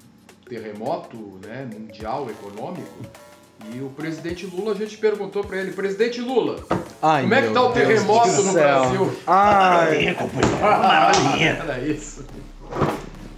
terremoto 0.48 1.38
né, 1.46 1.68
mundial 1.72 2.28
econômico 2.30 3.02
e 3.74 3.80
o 3.80 3.88
presidente 3.90 4.46
Lula, 4.46 4.72
a 4.72 4.74
gente 4.74 4.96
perguntou 4.96 5.44
para 5.44 5.58
ele, 5.58 5.72
presidente 5.72 6.20
Lula, 6.20 6.64
Ai, 7.02 7.22
como 7.22 7.34
é 7.34 7.42
que 7.42 7.50
tá 7.52 7.62
o 7.62 7.72
terremoto 7.72 8.42
no 8.42 8.52
Brasil? 8.52 9.12
Ai, 9.26 10.16
Maravilha. 10.60 11.58
Era 11.62 11.78
isso. 11.80 12.24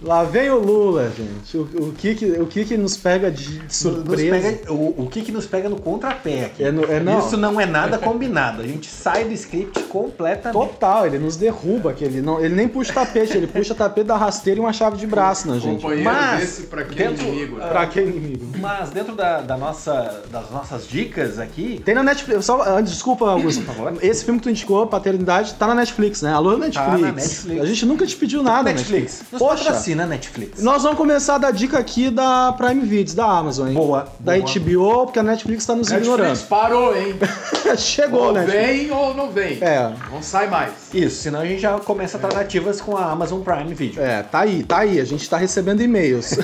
Lá 0.03 0.23
vem 0.23 0.49
o 0.49 0.57
Lula, 0.57 1.11
gente. 1.15 1.55
O, 1.55 1.61
o, 1.61 1.93
que, 1.93 2.15
que, 2.15 2.25
o 2.25 2.47
que 2.47 2.65
que 2.65 2.75
nos 2.75 2.97
pega 2.97 3.29
de 3.29 3.61
surpresa? 3.69 4.57
Pega, 4.57 4.73
o, 4.73 5.03
o 5.03 5.07
que 5.07 5.21
que 5.21 5.31
nos 5.31 5.45
pega 5.45 5.69
no 5.69 5.79
contrapé 5.79 6.45
aqui? 6.45 6.63
É 6.63 6.71
no, 6.71 6.83
é, 6.85 6.99
não. 6.99 7.19
Isso 7.19 7.37
não 7.37 7.61
é 7.61 7.67
nada 7.67 7.99
combinado. 7.99 8.63
A 8.63 8.67
gente 8.67 8.87
sai 8.87 9.25
do 9.25 9.33
script 9.33 9.79
completamente. 9.83 10.57
Total, 10.57 11.05
ele 11.05 11.19
nos 11.19 11.37
derruba. 11.37 11.93
Que 11.93 12.03
ele, 12.03 12.19
não, 12.19 12.43
ele 12.43 12.55
nem 12.55 12.67
puxa 12.67 12.91
tapete, 12.91 13.37
ele 13.37 13.45
puxa 13.45 13.75
tapete 13.75 14.07
da 14.07 14.17
rasteira 14.17 14.59
e 14.59 14.63
uma 14.63 14.73
chave 14.73 14.97
de 14.97 15.05
braço 15.05 15.47
na 15.47 15.59
gente. 15.59 15.81
Companheiro 15.81 16.03
Mas, 16.03 16.39
desse 16.39 16.61
pra 16.63 16.83
quem 16.83 16.97
dentro, 16.97 17.27
inimigo. 17.27 17.57
Né? 17.57 17.67
Pra 17.67 17.85
quem 17.85 18.07
inimigo. 18.07 18.45
Mas 18.57 18.89
dentro 18.89 19.15
da, 19.15 19.41
da 19.41 19.55
nossa, 19.55 20.23
das 20.31 20.49
nossas 20.49 20.87
dicas 20.87 21.37
aqui... 21.37 21.79
Tem 21.85 21.93
na 21.93 22.01
Netflix. 22.01 22.45
Só, 22.45 22.63
antes, 22.63 22.93
desculpa, 22.93 23.29
Augusto. 23.29 23.63
Por 23.63 23.75
favor. 23.75 23.93
Esse 24.01 24.25
filme 24.25 24.39
que 24.39 24.45
tu 24.45 24.49
indicou, 24.49 24.87
Paternidade, 24.87 25.53
tá 25.53 25.67
na 25.67 25.75
Netflix, 25.75 26.23
né? 26.23 26.33
Alô, 26.33 26.57
Netflix. 26.57 26.91
Tá 26.91 26.97
na 26.97 27.11
Netflix. 27.11 27.61
A 27.61 27.65
gente 27.65 27.85
nunca 27.85 28.07
te 28.07 28.15
pediu 28.15 28.41
nada, 28.41 28.71
Netflix. 28.71 29.19
Netflix. 29.19 29.39
Poxa. 29.39 29.65
patrocina 29.65 29.90
Netflix. 29.95 30.61
Nós 30.61 30.83
vamos 30.83 30.97
começar 30.97 31.35
a 31.35 31.37
dar 31.37 31.51
dica 31.51 31.77
aqui 31.79 32.09
da 32.09 32.53
Prime 32.53 32.81
Videos, 32.81 33.13
da 33.15 33.25
Amazon, 33.25 33.67
hein? 33.69 33.73
Boa. 33.73 34.07
Da 34.19 34.37
boa. 34.37 34.45
HBO, 34.53 35.05
porque 35.05 35.19
a 35.19 35.23
Netflix 35.23 35.65
tá 35.65 35.75
nos 35.75 35.89
Netflix 35.89 36.13
ignorando. 36.15 36.47
parou, 36.47 36.95
hein? 36.97 37.15
Chegou, 37.77 38.25
ou 38.27 38.33
né? 38.33 38.45
vem 38.45 38.91
ou 38.91 39.13
não 39.13 39.31
vem. 39.31 39.57
É. 39.61 39.91
Não 40.11 40.21
sai 40.21 40.47
mais. 40.49 40.71
Isso, 40.93 41.21
senão 41.23 41.39
a 41.41 41.45
gente 41.45 41.61
já 41.61 41.79
começa 41.79 42.17
tratativas 42.19 42.81
com 42.81 42.95
a 42.97 43.11
Amazon 43.11 43.41
Prime 43.41 43.73
Video. 43.73 44.01
É, 44.01 44.23
tá 44.23 44.41
aí, 44.41 44.63
tá 44.63 44.79
aí. 44.79 44.99
A 44.99 45.05
gente 45.05 45.29
tá 45.29 45.37
recebendo 45.37 45.81
e-mails. 45.81 46.31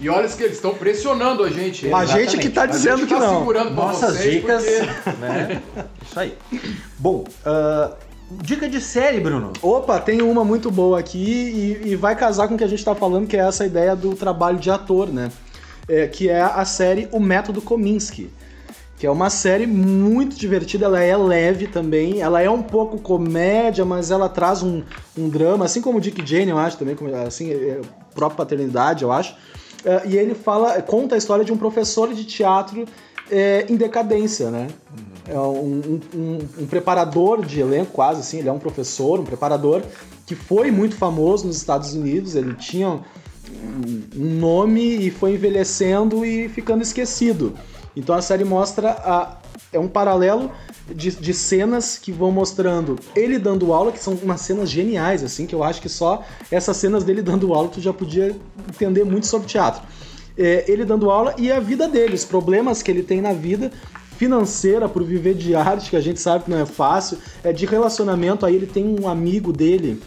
E 0.00 0.08
olha 0.08 0.28
que 0.28 0.42
eles 0.44 0.56
estão 0.56 0.74
pressionando 0.74 1.42
a 1.42 1.50
gente. 1.50 1.92
a 1.92 2.04
gente 2.06 2.38
que 2.38 2.48
tá 2.48 2.62
A 2.62 2.66
dizendo 2.66 2.98
gente 2.98 3.08
que 3.08 3.14
tá 3.14 3.20
não. 3.20 3.38
segurando 3.40 3.70
Nossas 3.74 4.16
vocês 4.16 4.34
dicas, 4.34 4.64
porque- 4.64 5.10
né? 5.20 5.60
Isso 6.08 6.20
aí. 6.20 6.34
Bom, 6.98 7.24
ah, 7.44 7.90
dica 8.30 8.68
de 8.68 8.80
série, 8.80 9.20
Bruno. 9.20 9.52
Opa, 9.62 9.98
tem 10.00 10.22
uma 10.22 10.44
muito 10.44 10.70
boa 10.70 10.98
aqui 10.98 11.78
e, 11.84 11.88
e 11.88 11.96
vai 11.96 12.14
casar 12.16 12.48
com 12.48 12.54
o 12.54 12.58
que 12.58 12.64
a 12.64 12.68
gente 12.68 12.84
tá 12.84 12.94
falando, 12.94 13.26
que 13.26 13.36
é 13.36 13.40
essa 13.40 13.64
ideia 13.64 13.96
do 13.96 14.14
trabalho 14.14 14.58
de 14.58 14.70
ator, 14.70 15.08
né? 15.08 15.30
é, 15.88 16.06
que 16.06 16.28
é 16.28 16.40
a 16.40 16.64
série 16.64 17.08
O 17.10 17.18
Método 17.18 17.62
Kominsky. 17.62 18.30
Que 18.98 19.06
é 19.06 19.10
uma 19.10 19.30
série 19.30 19.64
muito 19.64 20.36
divertida, 20.36 20.86
ela 20.86 21.00
é 21.00 21.16
leve 21.16 21.68
também, 21.68 22.20
ela 22.20 22.42
é 22.42 22.50
um 22.50 22.62
pouco 22.62 22.98
comédia, 22.98 23.84
mas 23.84 24.10
ela 24.10 24.28
traz 24.28 24.60
um, 24.60 24.82
um 25.16 25.28
drama, 25.28 25.64
assim 25.64 25.80
como 25.80 25.98
o 25.98 26.00
Dick 26.00 26.26
Jane, 26.26 26.50
eu 26.50 26.58
acho, 26.58 26.76
também, 26.76 26.96
assim, 27.24 27.52
é, 27.52 27.80
própria 28.12 28.38
paternidade, 28.38 29.04
eu 29.04 29.12
acho. 29.12 29.36
É, 29.84 30.02
e 30.04 30.16
ele 30.16 30.34
fala, 30.34 30.82
conta 30.82 31.14
a 31.14 31.18
história 31.18 31.44
de 31.44 31.52
um 31.52 31.56
professor 31.56 32.12
de 32.12 32.24
teatro 32.24 32.86
é, 33.30 33.66
em 33.68 33.76
decadência, 33.76 34.50
né? 34.50 34.68
É 35.26 35.38
um, 35.38 36.00
um, 36.14 36.38
um, 36.60 36.66
preparador 36.66 37.44
de 37.44 37.60
elenco, 37.60 37.92
quase 37.92 38.20
assim, 38.20 38.38
ele 38.38 38.48
é 38.48 38.52
um 38.52 38.58
professor, 38.58 39.20
um 39.20 39.24
preparador 39.24 39.82
que 40.24 40.34
foi 40.34 40.70
muito 40.70 40.96
famoso 40.96 41.46
nos 41.46 41.56
Estados 41.56 41.92
Unidos, 41.92 42.34
ele 42.34 42.54
tinha 42.54 42.88
um, 42.88 44.02
nome 44.14 45.06
e 45.06 45.10
foi 45.10 45.34
envelhecendo 45.34 46.24
e 46.24 46.48
ficando 46.48 46.82
esquecido. 46.82 47.54
Então 47.94 48.14
a 48.14 48.22
série 48.22 48.44
mostra 48.44 48.90
a, 48.90 49.36
é 49.72 49.78
um 49.78 49.88
paralelo 49.88 50.50
de, 50.94 51.10
de, 51.10 51.34
cenas 51.34 51.98
que 51.98 52.10
vão 52.10 52.30
mostrando 52.30 52.98
ele 53.14 53.38
dando 53.38 53.72
aula, 53.72 53.92
que 53.92 53.98
são 53.98 54.14
umas 54.14 54.40
cenas 54.40 54.70
geniais, 54.70 55.22
assim, 55.22 55.46
que 55.46 55.54
eu 55.54 55.62
acho 55.62 55.80
que 55.82 55.88
só 55.88 56.22
essas 56.50 56.76
cenas 56.76 57.04
dele 57.04 57.20
dando 57.20 57.52
aula 57.52 57.68
tu 57.68 57.80
já 57.80 57.92
podia 57.92 58.34
entender 58.68 59.04
muito 59.04 59.26
sobre 59.26 59.46
teatro. 59.46 59.82
É, 60.38 60.64
ele 60.68 60.84
dando 60.84 61.10
aula 61.10 61.34
e 61.36 61.50
a 61.50 61.58
vida 61.58 61.88
dele, 61.88 62.14
os 62.14 62.24
problemas 62.24 62.80
que 62.80 62.90
ele 62.90 63.02
tem 63.02 63.20
na 63.20 63.32
vida 63.32 63.72
financeira 64.16 64.88
por 64.88 65.02
viver 65.04 65.34
de 65.34 65.54
arte, 65.54 65.90
que 65.90 65.96
a 65.96 66.00
gente 66.00 66.20
sabe 66.20 66.44
que 66.44 66.50
não 66.50 66.58
é 66.58 66.66
fácil, 66.66 67.18
é 67.42 67.52
de 67.52 67.66
relacionamento, 67.66 68.46
aí 68.46 68.54
ele 68.54 68.66
tem 68.66 68.84
um 69.00 69.08
amigo 69.08 69.52
dele 69.52 70.00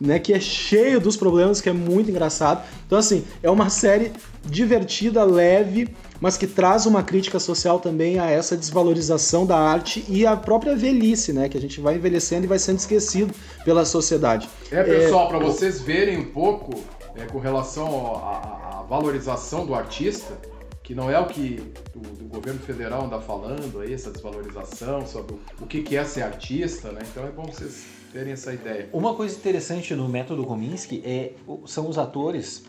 né, 0.00 0.18
que 0.18 0.32
é 0.32 0.40
cheio 0.40 1.00
dos 1.00 1.16
problemas, 1.16 1.60
que 1.60 1.68
é 1.68 1.72
muito 1.72 2.10
engraçado. 2.10 2.62
Então, 2.86 2.98
assim, 2.98 3.24
é 3.42 3.50
uma 3.50 3.70
série 3.70 4.12
divertida, 4.44 5.24
leve, 5.24 5.88
mas 6.20 6.36
que 6.36 6.46
traz 6.46 6.86
uma 6.86 7.02
crítica 7.02 7.38
social 7.38 7.80
também 7.80 8.18
a 8.18 8.30
essa 8.30 8.56
desvalorização 8.56 9.46
da 9.46 9.56
arte 9.56 10.04
e 10.08 10.26
a 10.26 10.36
própria 10.36 10.76
velhice, 10.76 11.32
né, 11.32 11.48
que 11.48 11.56
a 11.56 11.60
gente 11.60 11.80
vai 11.80 11.96
envelhecendo 11.96 12.44
e 12.44 12.46
vai 12.48 12.58
sendo 12.58 12.78
esquecido 12.78 13.34
pela 13.64 13.84
sociedade. 13.84 14.48
É, 14.70 14.82
pessoal, 14.82 15.26
é... 15.26 15.28
para 15.28 15.38
vocês 15.38 15.80
verem 15.80 16.18
um 16.18 16.24
pouco 16.26 16.74
é, 17.16 17.24
com 17.26 17.38
relação 17.38 18.16
à 18.16 18.63
valorização 18.84 19.66
do 19.66 19.74
artista, 19.74 20.38
que 20.82 20.94
não 20.94 21.10
é 21.10 21.18
o 21.18 21.26
que 21.26 21.62
o, 21.94 22.24
governo 22.28 22.60
federal 22.60 23.06
anda 23.06 23.20
falando 23.20 23.80
aí, 23.80 23.92
essa 23.92 24.10
desvalorização 24.10 25.06
sobre 25.06 25.34
o, 25.34 25.40
o 25.62 25.66
que, 25.66 25.82
que 25.82 25.96
é 25.96 26.04
ser 26.04 26.22
artista, 26.22 26.92
né? 26.92 27.00
Então 27.10 27.24
é 27.24 27.30
bom 27.30 27.44
vocês 27.44 27.84
terem 28.12 28.32
essa 28.32 28.52
ideia. 28.52 28.88
Uma 28.92 29.14
coisa 29.14 29.34
interessante 29.34 29.94
no 29.94 30.08
método 30.08 30.44
Kominsky 30.44 31.02
é, 31.04 31.32
são 31.66 31.88
os 31.88 31.98
atores 31.98 32.64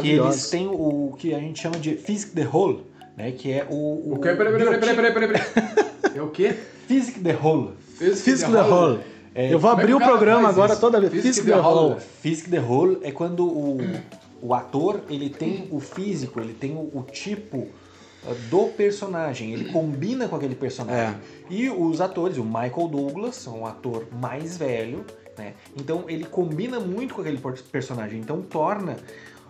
que 0.00 0.10
eles 0.10 0.50
têm 0.50 0.68
o 0.68 1.14
que 1.18 1.34
a 1.34 1.38
gente 1.38 1.60
chama 1.60 1.78
de 1.78 1.96
Physique 1.96 2.32
the 2.34 2.46
Whole, 2.46 2.84
né? 3.16 3.32
Que 3.32 3.52
é 3.52 3.66
o. 3.68 3.74
O, 3.74 4.14
o 4.14 4.20
que? 4.20 4.34
Peraí, 4.34 4.52
peraí, 4.52 4.78
peraí, 4.78 4.96
peraí, 4.96 5.12
peraí, 5.12 5.28
peraí. 5.28 5.82
É 6.14 6.20
o 6.20 6.28
quê? 6.28 6.54
Physique 6.86 7.20
the 7.20 7.34
Whole. 7.34 7.70
Physique. 7.96 8.52
É, 9.34 9.52
eu 9.52 9.58
vou 9.58 9.70
abrir 9.70 9.92
é 9.92 9.96
o 9.96 9.98
programa 9.98 10.48
agora 10.48 10.76
toda 10.76 11.00
vez. 11.00 11.22
Physique 11.22 11.46
the 11.46 11.58
Whole. 11.58 12.00
Physique 12.20 12.50
é 13.02 13.10
quando 13.10 13.46
o, 13.46 13.78
o 14.42 14.52
ator 14.52 15.02
ele 15.08 15.30
tem 15.30 15.68
o 15.70 15.78
físico, 15.78 16.40
ele 16.40 16.52
tem 16.52 16.72
o, 16.72 16.90
o 16.92 17.06
tipo 17.10 17.68
ah, 18.26 18.34
do 18.50 18.66
personagem, 18.66 19.52
ele 19.52 19.72
combina 19.72 20.28
com 20.28 20.34
aquele 20.34 20.56
personagem. 20.56 21.16
É. 21.16 21.20
E 21.48 21.70
os 21.70 22.00
atores, 22.00 22.36
o 22.36 22.44
Michael 22.44 22.88
Douglas, 22.88 23.46
um 23.46 23.64
ator 23.64 24.06
mais 24.12 24.58
velho, 24.58 25.06
né? 25.38 25.54
Então 25.76 26.04
ele 26.08 26.24
combina 26.24 26.80
muito 26.80 27.14
com 27.14 27.20
aquele 27.20 27.40
personagem, 27.70 28.20
então 28.20 28.42
torna 28.42 28.96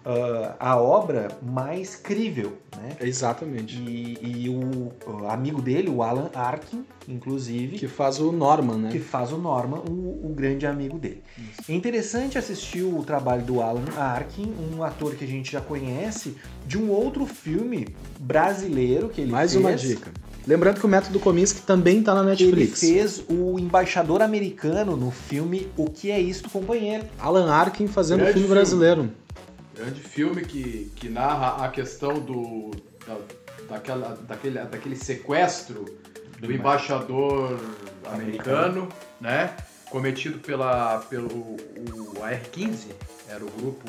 uh, 0.07 0.55
a 0.59 0.77
obra 0.77 1.29
mais 1.43 1.97
crível, 1.97 2.59
né? 2.77 2.97
Exatamente. 3.01 3.77
E, 3.77 4.19
e 4.23 4.49
o, 4.49 4.93
o, 5.11 5.29
amigo 5.29 5.61
dele, 5.61 5.89
o 5.89 6.03
Alan 6.03 6.31
Arkin, 6.35 6.85
inclusive... 7.09 7.79
Que 7.79 7.89
faz 7.89 8.19
o 8.19 8.33
Norman, 8.33 8.79
né? 8.79 8.89
Que 8.91 8.99
faz 8.99 9.33
o 9.33 9.39
Norman, 9.39 9.79
o, 9.89 10.31
o 10.31 10.33
grande 10.35 10.67
amigo 10.67 10.99
dele. 10.99 11.23
Isso. 11.39 11.71
É 11.71 11.75
interessante 11.75 12.39
assistir 12.39 12.83
o 12.83 13.03
trabalho 13.03 13.43
do 13.43 13.61
Alan 13.61 13.85
Arkin, 13.97 14.53
um 14.73 14.83
ator 14.83 15.15
que 15.15 15.25
a 15.25 15.29
gente 15.29 15.53
já 15.53 15.61
conhece, 15.61 16.37
de 16.67 16.79
um 16.79 16.91
outro 16.91 17.27
filme 17.27 17.89
brasileiro 18.19 19.09
que 19.09 19.21
ele 19.21 19.31
Mais 19.31 19.53
fez. 19.53 19.63
Mais 19.63 19.83
uma 19.83 19.89
dica. 19.89 20.11
Lembrando 20.47 20.81
que 20.81 20.87
o 20.87 20.89
Método 20.89 21.21
Kominsky 21.21 21.63
também 21.63 22.01
está 22.01 22.15
na 22.15 22.25
Netflix. 22.25 22.83
Ele 22.83 22.95
fez 22.95 23.23
o 23.29 23.59
embaixador 23.61 24.23
americano 24.23 24.97
no 24.97 25.11
filme 25.11 25.69
O 25.77 25.89
Que 25.89 26.11
É 26.11 26.21
Isto, 26.21 26.51
Companheiro. 26.51 27.05
Alan 27.19 27.49
Arkin 27.49 27.87
fazendo 27.87 28.23
o 28.23 28.25
filme, 28.25 28.41
filme 28.41 28.49
brasileiro. 28.49 29.11
Grande 29.75 30.00
filme 30.00 30.43
que, 30.45 30.93
que 30.97 31.09
narra 31.09 31.64
a 31.64 31.69
questão 31.69 32.19
do, 32.21 32.71
da, 33.07 33.19
daquela, 33.69 34.17
daquele, 34.17 34.59
daquele 34.59 34.97
sequestro 34.97 35.85
do, 36.38 36.47
do 36.47 36.52
embaixador 36.52 37.59
americano, 38.05 38.83
americano, 38.83 38.88
né? 39.21 39.57
Cometido 39.91 40.38
pela, 40.38 41.00
pelo 41.00 41.29
o 41.29 42.23
AR-15, 42.23 42.88
era 43.29 43.45
o 43.45 43.50
grupo 43.50 43.88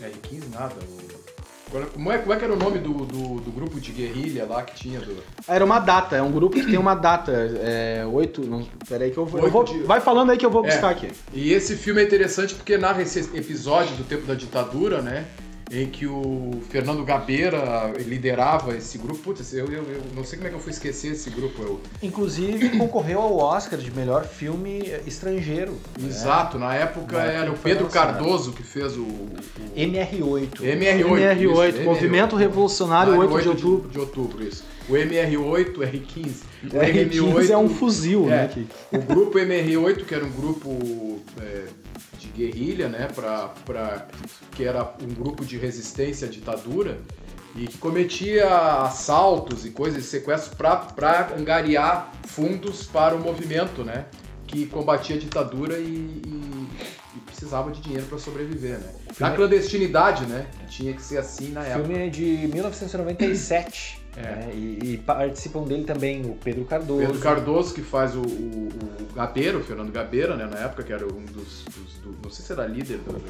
R15 0.00 0.50
nada, 0.52 0.74
o 0.74 1.35
como 1.70 2.12
é, 2.12 2.18
como 2.18 2.32
é 2.32 2.36
que 2.36 2.44
era 2.44 2.54
o 2.54 2.56
nome 2.56 2.78
do, 2.78 2.92
do, 2.92 3.40
do, 3.40 3.50
grupo 3.50 3.80
de 3.80 3.90
guerrilha 3.90 4.46
lá 4.46 4.62
que 4.62 4.74
tinha? 4.74 5.00
Do... 5.00 5.16
Era 5.48 5.64
uma 5.64 5.80
data, 5.80 6.16
é 6.16 6.22
um 6.22 6.30
grupo 6.30 6.54
que 6.54 6.64
tem 6.64 6.78
uma 6.78 6.94
data. 6.94 7.32
É, 7.32 8.06
oito. 8.06 8.42
Não, 8.42 8.64
peraí 8.88 9.10
que 9.10 9.18
eu 9.18 9.26
vou. 9.26 9.40
Eu 9.40 9.50
vou 9.50 9.64
de... 9.64 9.78
Vai 9.80 10.00
falando 10.00 10.30
aí 10.30 10.38
que 10.38 10.46
eu 10.46 10.50
vou 10.50 10.64
é, 10.64 10.70
buscar 10.70 10.90
aqui. 10.90 11.10
E 11.32 11.52
esse 11.52 11.74
filme 11.74 12.00
é 12.00 12.04
interessante 12.04 12.54
porque 12.54 12.78
narra 12.78 13.02
esse 13.02 13.18
episódio 13.36 13.96
do 13.96 14.04
tempo 14.04 14.26
da 14.26 14.34
ditadura, 14.34 15.02
né? 15.02 15.24
Em 15.70 15.86
que 15.86 16.06
o 16.06 16.60
Fernando 16.70 17.04
Gabeira 17.04 17.92
liderava 17.98 18.76
esse 18.76 18.98
grupo. 18.98 19.18
Putz, 19.18 19.52
eu, 19.52 19.66
eu, 19.66 19.82
eu, 19.82 20.02
não 20.14 20.22
sei 20.22 20.38
como 20.38 20.46
é 20.46 20.50
que 20.50 20.56
eu 20.56 20.60
fui 20.60 20.72
esquecer 20.72 21.12
esse 21.12 21.28
grupo. 21.30 21.62
Eu... 21.62 21.80
Inclusive 22.02 22.70
concorreu 22.78 23.20
ao 23.20 23.36
Oscar 23.36 23.78
de 23.78 23.90
melhor 23.90 24.24
filme 24.24 24.84
estrangeiro. 25.06 25.72
Né? 25.98 26.08
Exato, 26.08 26.58
né? 26.58 26.66
na 26.66 26.74
época 26.74 27.18
era 27.18 27.50
o 27.50 27.58
Pedro 27.58 27.88
Cardoso 27.88 28.52
que 28.52 28.62
fez 28.62 28.96
o, 28.96 29.02
o... 29.02 29.28
MR8. 29.76 30.60
MR8. 30.60 31.06
MR8, 31.40 31.74
isso, 31.74 31.82
Movimento 31.82 32.36
MR8. 32.36 32.38
Revolucionário 32.38 33.14
ah, 33.14 33.18
8, 33.18 33.32
8 33.32 33.42
de 33.42 33.48
outubro. 33.48 33.90
De, 33.90 33.98
outubro, 33.98 34.44
isso. 34.46 34.64
O 34.88 34.92
MR8, 34.92 35.74
R15. 35.78 36.30
O 36.64 36.68
R15 36.68 37.50
é 37.50 37.58
um 37.58 37.68
fuzil, 37.68 38.26
é, 38.26 38.28
né? 38.28 38.66
O 38.92 38.98
grupo 38.98 39.36
MR8, 39.36 40.04
que 40.04 40.14
era 40.14 40.24
um 40.24 40.30
grupo 40.30 41.20
é, 41.40 41.64
guerrilha, 42.28 42.88
né, 42.88 43.08
pra, 43.14 43.48
pra, 43.64 44.06
que 44.52 44.64
era 44.64 44.94
um 45.02 45.14
grupo 45.14 45.44
de 45.44 45.56
resistência 45.56 46.26
à 46.26 46.30
ditadura 46.30 46.98
e 47.54 47.66
que 47.66 47.78
cometia 47.78 48.48
assaltos 48.82 49.64
e 49.64 49.70
coisas 49.70 50.02
de 50.02 50.08
sequestro 50.08 50.56
para 50.56 51.34
angariar 51.36 52.12
fundos 52.26 52.86
para 52.86 53.14
o 53.14 53.18
movimento, 53.18 53.82
né, 53.82 54.06
que 54.46 54.66
combatia 54.66 55.16
a 55.16 55.18
ditadura 55.18 55.78
e, 55.78 55.82
e, 55.82 56.68
e 57.16 57.20
precisava 57.20 57.70
de 57.70 57.80
dinheiro 57.80 58.06
para 58.06 58.18
sobreviver, 58.18 58.78
né. 58.78 58.94
Na 59.18 59.30
clandestinidade, 59.30 60.26
né, 60.26 60.46
tinha 60.68 60.92
que 60.92 61.02
ser 61.02 61.18
assim 61.18 61.50
na 61.50 61.64
época. 61.64 61.80
O 61.80 61.84
filme 61.86 62.06
é 62.06 62.10
de 62.10 62.48
1997. 62.52 64.05
É. 64.16 64.22
Né? 64.22 64.50
E, 64.54 64.92
e, 64.92 64.98
participam 64.98 65.64
dele 65.64 65.84
também 65.84 66.24
o 66.24 66.34
Pedro 66.42 66.64
Cardoso. 66.64 67.00
Pedro 67.00 67.18
Cardoso, 67.18 67.74
que 67.74 67.82
faz 67.82 68.16
o, 68.16 68.22
o, 68.22 68.68
o 68.68 69.14
Gabeira, 69.14 69.58
o 69.58 69.62
Fernando 69.62 69.92
Gabeira, 69.92 70.36
né? 70.36 70.46
Na 70.46 70.58
época, 70.60 70.82
que 70.82 70.92
era 70.92 71.04
um 71.04 71.24
dos. 71.24 71.64
dos 71.64 71.94
do, 72.02 72.16
não 72.22 72.30
sei 72.30 72.44
se 72.44 72.52
era 72.52 72.66
líder 72.66 72.98
do, 72.98 73.20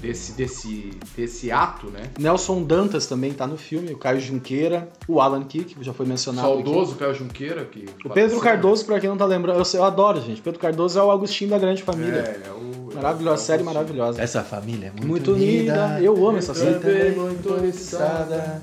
desse, 0.00 0.32
desse, 0.32 0.90
desse 1.16 1.50
ato, 1.50 1.88
né? 1.88 2.10
Nelson 2.18 2.62
Dantas 2.62 3.06
também 3.06 3.32
tá 3.32 3.46
no 3.46 3.56
filme, 3.56 3.92
o 3.92 3.98
Caio 3.98 4.20
Junqueira, 4.20 4.88
o 5.06 5.20
Alan 5.20 5.44
Key, 5.44 5.64
que 5.64 5.84
já 5.84 5.92
foi 5.92 6.06
mencionado. 6.06 6.48
Saudoso 6.48 6.92
aqui. 6.92 7.00
Caio 7.00 7.14
Junqueira. 7.14 7.64
Que 7.64 7.86
o 8.04 8.10
Pedro 8.10 8.40
Cardoso, 8.40 8.84
pra 8.84 9.00
quem 9.00 9.08
não 9.08 9.16
tá 9.16 9.26
lembrando, 9.26 9.58
eu, 9.58 9.78
eu, 9.78 9.84
adoro, 9.84 10.20
gente. 10.20 10.40
Pedro 10.40 10.60
Cardoso 10.60 10.98
é 10.98 11.02
o 11.02 11.10
Agostinho 11.10 11.50
da 11.50 11.58
Grande 11.58 11.82
Família. 11.82 12.18
É, 12.18 12.48
é 12.48 12.50
o. 12.50 12.78
Maravilhosa, 12.94 13.42
é 13.42 13.46
série 13.46 13.62
maravilhosa. 13.62 14.20
Essa 14.20 14.42
família 14.42 14.86
é 14.86 14.90
muito, 14.90 15.06
muito 15.06 15.32
unida. 15.32 15.72
unida. 15.72 16.00
Eu 16.00 16.26
amo 16.26 16.38
essa 16.38 16.54
série. 16.54 16.78
Também 16.80 17.12
muito 17.12 17.52
oriçada. 17.52 18.60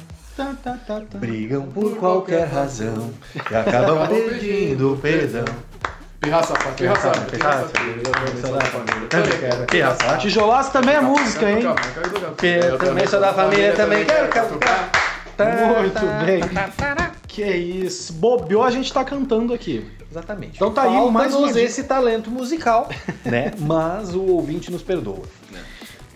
Brigam 1.18 1.64
por 1.68 1.98
qualquer 1.98 2.48
razão 2.48 3.12
e 3.50 3.56
acabam 3.56 4.08
pedindo 4.08 4.98
perdão. 5.02 5.46
Pirraça, 6.20 6.54
pirraça, 6.76 7.12
pirraça, 7.30 7.72
pirraça. 9.70 10.18
Tijolaço 10.18 10.72
também 10.72 10.96
é 10.96 11.02
música, 11.02 11.50
hein? 11.50 11.64
Eu 12.68 12.78
também 12.78 13.06
sou 13.08 13.20
da 13.20 13.34
família, 13.34 13.74
também 13.74 14.06
quero 14.06 14.28
cantar. 14.30 14.92
Muito 15.38 16.26
bem. 16.26 16.42
Que 17.28 17.44
isso. 17.44 18.14
Bobeou, 18.14 18.64
a 18.64 18.72
gente 18.72 18.92
tá 18.92 19.04
cantando 19.04 19.54
aqui. 19.54 19.86
Exatamente. 20.10 20.56
Então 20.56 20.72
tá 20.72 20.84
aí 20.84 21.12
mais 21.12 21.56
esse 21.58 21.84
talento 21.84 22.32
musical, 22.32 22.90
né? 23.26 23.52
Mas 23.60 24.16
o 24.16 24.24
ouvinte 24.24 24.72
nos 24.72 24.82
perdoa. 24.82 25.24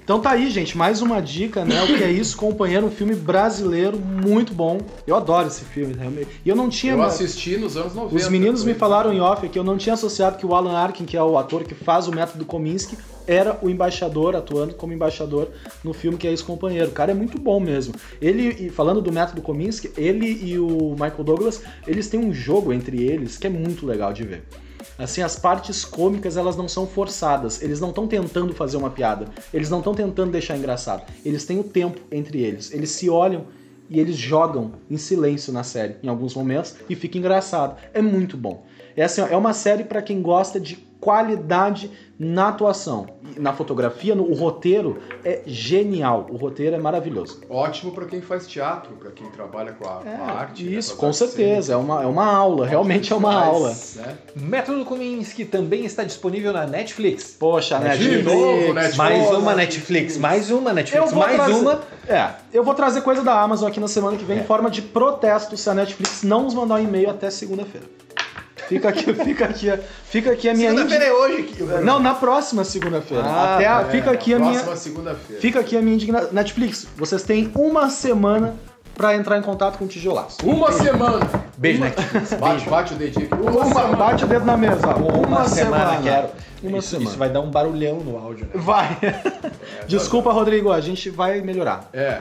Então 0.10 0.20
tá 0.20 0.32
aí, 0.32 0.50
gente, 0.50 0.76
mais 0.76 1.04
uma 1.04 1.22
dica, 1.22 1.64
né? 1.64 1.84
O 1.84 1.86
que 1.96 2.04
é 2.04 2.12
isso, 2.12 2.36
companheiro, 2.36 2.88
um 2.88 2.90
filme 2.90 3.14
brasileiro 3.14 3.96
muito 4.00 4.56
bom. 4.56 4.80
Eu 5.06 5.16
adoro 5.16 5.48
esse 5.48 5.64
filme, 5.64 5.94
realmente. 5.94 6.30
E 6.44 6.50
eu 6.50 6.56
não 6.56 6.68
tinha. 6.68 6.94
Eu 6.94 7.04
assisti 7.04 7.58
nos 7.58 7.78
anos 7.78 7.94
90. 7.94 8.16
Os 8.16 8.28
meninos 8.28 8.64
me 8.64 8.72
foi- 8.72 8.80
falaram 8.80 9.14
em 9.14 9.20
off 9.22 9.48
que 9.48 9.60
eu 9.60 9.64
não 9.64 9.78
tinha 9.78 9.94
associado 9.94 10.40
que 10.40 10.48
o 10.48 10.56
Alan 10.56 10.76
Arkin, 10.76 11.06
que 11.06 11.16
é 11.16 11.22
o 11.22 11.38
ator 11.38 11.64
que 11.64 11.76
faz 11.76 12.08
o 12.08 12.12
método 12.12 12.44
Kominsky, 12.44 12.98
era 13.28 13.60
o 13.62 13.70
embaixador, 13.70 14.36
atuando 14.36 14.74
como 14.74 14.92
embaixador 14.94 15.50
no 15.84 15.94
filme 15.94 16.18
que 16.18 16.28
é 16.28 16.34
esse 16.34 16.44
companheiro. 16.44 16.88
O 16.88 16.92
cara 16.94 17.12
é 17.12 17.14
muito 17.14 17.40
bom 17.40 17.60
mesmo. 17.60 17.94
Ele, 18.20 18.66
e 18.66 18.70
falando 18.72 19.04
do 19.04 19.12
método 19.12 19.44
Kominsky, 19.44 19.92
ele 19.96 20.26
e 20.44 20.58
o 20.58 20.94
Michael 20.94 21.24
Douglas, 21.24 21.62
eles 21.86 22.08
têm 22.08 22.20
um 22.20 22.34
jogo 22.34 22.74
entre 22.74 23.00
eles 23.04 23.38
que 23.38 23.46
é 23.46 23.50
muito 23.52 23.86
legal 23.86 24.12
de 24.12 24.24
ver. 24.24 24.44
Assim, 24.98 25.22
as 25.22 25.38
partes 25.38 25.86
cômicas, 25.86 26.38
elas 26.38 26.58
não 26.58 26.68
são 26.68 26.86
forçadas. 26.86 27.62
Eles 27.62 27.80
não 27.80 27.90
estão 27.90 28.08
tentando 28.08 28.54
fazer 28.54 28.78
uma 28.78 28.90
piada. 28.90 29.28
Eles 29.54 29.70
não 29.70 29.80
estão 29.80 29.94
tentando 29.94 30.32
deixar 30.32 30.58
engraçado. 30.58 31.04
Eles 31.24 31.46
têm 31.46 31.60
o 31.60 31.64
tempo 31.64 32.02
entre 32.12 32.42
eles. 32.42 32.72
Eles 32.74 32.92
se 32.92 33.10
olham 33.10 33.46
e 33.90 34.00
eles 34.00 34.16
jogam 34.16 34.74
em 34.90 34.98
silêncio 34.98 35.52
na 35.52 35.64
série 35.64 35.96
em 36.04 36.08
alguns 36.08 36.36
momentos 36.36 36.76
e 36.90 36.96
fica 36.96 37.18
engraçado. 37.18 37.78
É 37.94 38.02
muito 38.02 38.38
bom. 38.38 38.66
É, 38.96 39.04
assim, 39.04 39.22
ó, 39.22 39.28
é 39.28 39.36
uma 39.36 39.54
série 39.54 39.84
para 39.84 40.02
quem 40.02 40.22
gosta 40.22 40.60
de 40.60 40.89
qualidade 41.00 41.90
na 42.20 42.50
atuação, 42.50 43.08
na 43.38 43.54
fotografia, 43.54 44.14
no 44.14 44.24
o 44.30 44.34
roteiro 44.34 45.00
é 45.24 45.42
genial. 45.46 46.28
O 46.30 46.36
roteiro 46.36 46.76
é 46.76 46.80
maravilhoso. 46.80 47.40
Ótimo 47.50 47.94
pra 47.94 48.06
quem 48.06 48.20
faz 48.22 48.46
teatro, 48.46 48.94
pra 48.98 49.10
quem 49.12 49.30
trabalha 49.30 49.72
com 49.72 49.88
a, 49.88 50.02
com 50.02 50.24
a 50.24 50.32
arte. 50.32 50.66
né, 50.66 50.72
isso, 50.72 50.96
com 50.98 51.08
com 51.08 51.14
certeza. 51.14 51.74
É 51.74 51.76
uma, 51.78 52.04
é 52.04 52.06
uma 52.06 52.26
aula, 52.26 52.68
realmente 52.68 53.14
é 53.14 53.16
uma 53.16 53.34
aula. 53.34 53.70
Mas, 53.70 53.96
né? 53.96 54.18
Método 54.36 54.84
Kominsky 54.84 55.46
também 55.46 55.86
está 55.86 56.04
disponível 56.04 56.52
na 56.52 56.68
Netflix. 56.68 57.38
Poxa, 57.40 57.80
né? 57.80 57.96
De 57.96 58.22
novo, 58.22 58.74
Netflix. 58.74 58.96
Mais 58.98 59.30
uma 59.30 59.56
Netflix. 59.56 59.58
Netflix, 59.80 60.18
mais 60.18 60.52
uma 60.52 60.74
Netflix, 60.74 61.06
Eu 61.06 61.10
vou 61.16 61.24
mais 61.26 61.36
trazer- 61.38 61.54
uma. 61.54 61.82
É, 62.08 62.30
eu 62.52 62.64
vou 62.64 62.74
trazer 62.74 63.02
coisa 63.02 63.24
da 63.24 63.40
Amazon 63.42 63.70
aqui 63.70 63.80
na 63.80 63.88
semana 63.88 64.18
que 64.18 64.26
vem 64.26 64.40
É. 64.40 64.42
em 64.42 64.44
forma 64.44 64.70
de 64.70 64.82
protesto 64.82 65.56
se 65.56 65.70
a 65.70 65.74
Netflix 65.74 66.24
não 66.24 66.44
nos 66.44 66.54
mandar 66.54 66.76
um 66.76 66.84
e-mail 66.84 67.10
até 67.10 67.30
segunda-feira. 67.30 67.88
Fica 68.70 68.90
aqui, 68.90 69.14
fica 69.14 69.46
aqui, 69.46 69.74
fica 70.06 70.32
aqui 70.32 70.48
a 70.50 70.54
minha 70.54 70.70
Segunda-feira 70.70 71.06
é 71.06 71.12
hoje. 71.14 71.44
que- 71.44 71.64
Não, 71.64 72.00
na 72.00 72.14
próxima 72.14 72.64
segunda-feira. 72.64 73.24
Ah, 73.26 73.56
Até 73.56 73.68
a- 73.68 73.82
é, 73.82 73.86
fica 73.92 74.12
aqui 74.12 74.34
a 74.34 74.40
minha 74.40 74.52
Próxima 74.54 74.76
segunda-feira. 74.76 75.42
fica 75.42 75.60
aqui 75.60 75.76
a 75.76 75.82
minha 75.82 75.96
indignação. 75.96 76.30
Netflix, 76.32 76.88
vocês 76.96 77.24
têm 77.24 77.52
uma 77.56 77.90
semana 77.90 78.56
pra 78.96 79.16
entrar 79.16 79.38
em 79.38 79.42
contato 79.42 79.78
com 79.78 79.86
o 79.86 79.88
tijolaço. 79.88 80.38
Uma 80.46 80.72
semana. 80.72 81.26
Beijo, 81.58 81.80
Uma- 81.80 81.88
Netflix. 81.88 82.34
Bate, 82.34 82.54
Beijo. 82.56 82.70
bate 82.70 82.94
o 82.94 82.98
dedinho 82.98 83.26
aqui. 83.26 83.42
Uma, 83.42 83.52
Uma, 83.52 83.66
semana. 83.66 83.98
bate 83.98 84.24
o 84.24 84.28
dedo 84.28 84.46
na 84.46 84.56
mesa. 84.58 84.88
ó. 84.88 85.28
Uma, 85.28 85.46
semana, 85.48 86.00
quero. 86.04 86.28
Uma 86.62 86.78
isso, 86.80 86.90
semana. 86.90 87.10
isso 87.10 87.18
vai 87.18 87.30
dar 87.30 87.40
um 87.40 87.50
barulhão 87.50 87.98
no 88.02 88.18
áudio. 88.18 88.46
né? 88.46 88.52
Vai. 88.56 88.98
Desculpa, 89.88 90.32
Rodrigo, 90.32 90.72
a 90.72 90.82
gente 90.82 91.10
vai 91.10 91.40
melhorar. 91.42 91.90
É. 91.94 92.20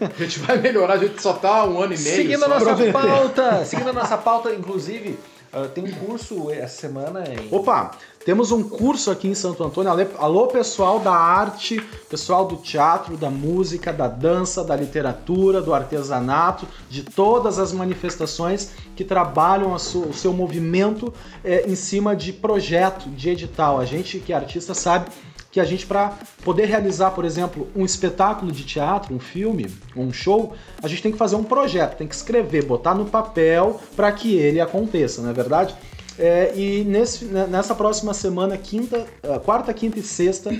A 0.00 0.22
gente 0.22 0.38
vai 0.40 0.56
melhorar, 0.58 0.94
a 0.94 0.98
gente 0.98 1.20
só 1.20 1.34
tá 1.34 1.64
um 1.64 1.78
ano 1.80 1.94
e 1.94 1.98
meio. 1.98 2.16
Seguindo 2.16 2.44
a 2.44 2.48
nossa 2.48 2.74
pauta, 2.92 3.64
seguindo 3.64 3.90
a 3.90 3.92
nossa 3.92 4.16
pauta, 4.16 4.50
inclusive, 4.52 5.18
ah, 5.54 5.68
tem 5.68 5.84
um 5.84 5.92
curso 5.92 6.50
essa 6.50 6.80
semana 6.82 7.24
em... 7.28 7.54
Opa, 7.54 7.92
temos 8.24 8.50
um 8.50 8.62
curso 8.68 9.10
aqui 9.10 9.28
em 9.28 9.34
Santo 9.34 9.62
Antônio. 9.62 9.90
Alô, 10.18 10.46
pessoal 10.48 10.98
da 10.98 11.12
arte, 11.12 11.80
pessoal 12.08 12.46
do 12.46 12.56
teatro, 12.56 13.16
da 13.16 13.30
música, 13.30 13.92
da 13.92 14.08
dança, 14.08 14.64
da 14.64 14.74
literatura, 14.74 15.60
do 15.62 15.72
artesanato, 15.72 16.66
de 16.90 17.02
todas 17.02 17.58
as 17.58 17.72
manifestações 17.72 18.70
que 18.96 19.04
trabalham 19.04 19.74
a 19.74 19.78
su- 19.78 20.08
o 20.08 20.14
seu 20.14 20.32
movimento 20.32 21.12
é, 21.44 21.68
em 21.68 21.74
cima 21.76 22.16
de 22.16 22.32
projeto, 22.32 23.08
de 23.10 23.30
edital. 23.30 23.78
A 23.78 23.84
gente 23.84 24.18
que 24.18 24.32
é 24.32 24.36
artista 24.36 24.74
sabe 24.74 25.10
que 25.54 25.60
a 25.60 25.64
gente, 25.64 25.86
para 25.86 26.14
poder 26.44 26.64
realizar, 26.64 27.12
por 27.12 27.24
exemplo, 27.24 27.68
um 27.76 27.84
espetáculo 27.84 28.50
de 28.50 28.64
teatro, 28.64 29.14
um 29.14 29.20
filme, 29.20 29.70
um 29.96 30.12
show, 30.12 30.52
a 30.82 30.88
gente 30.88 31.00
tem 31.00 31.12
que 31.12 31.16
fazer 31.16 31.36
um 31.36 31.44
projeto, 31.44 31.96
tem 31.96 32.08
que 32.08 32.14
escrever, 32.16 32.64
botar 32.64 32.92
no 32.92 33.04
papel 33.04 33.80
para 33.94 34.10
que 34.10 34.34
ele 34.34 34.60
aconteça, 34.60 35.22
não 35.22 35.30
é 35.30 35.32
verdade? 35.32 35.72
É, 36.18 36.52
e 36.56 36.82
nesse- 36.82 37.26
né, 37.26 37.46
nessa 37.48 37.72
próxima 37.72 38.12
semana, 38.12 38.58
quinta, 38.58 39.06
ah, 39.22 39.38
quarta, 39.38 39.72
quinta 39.72 39.96
e 40.00 40.02
sexta, 40.02 40.50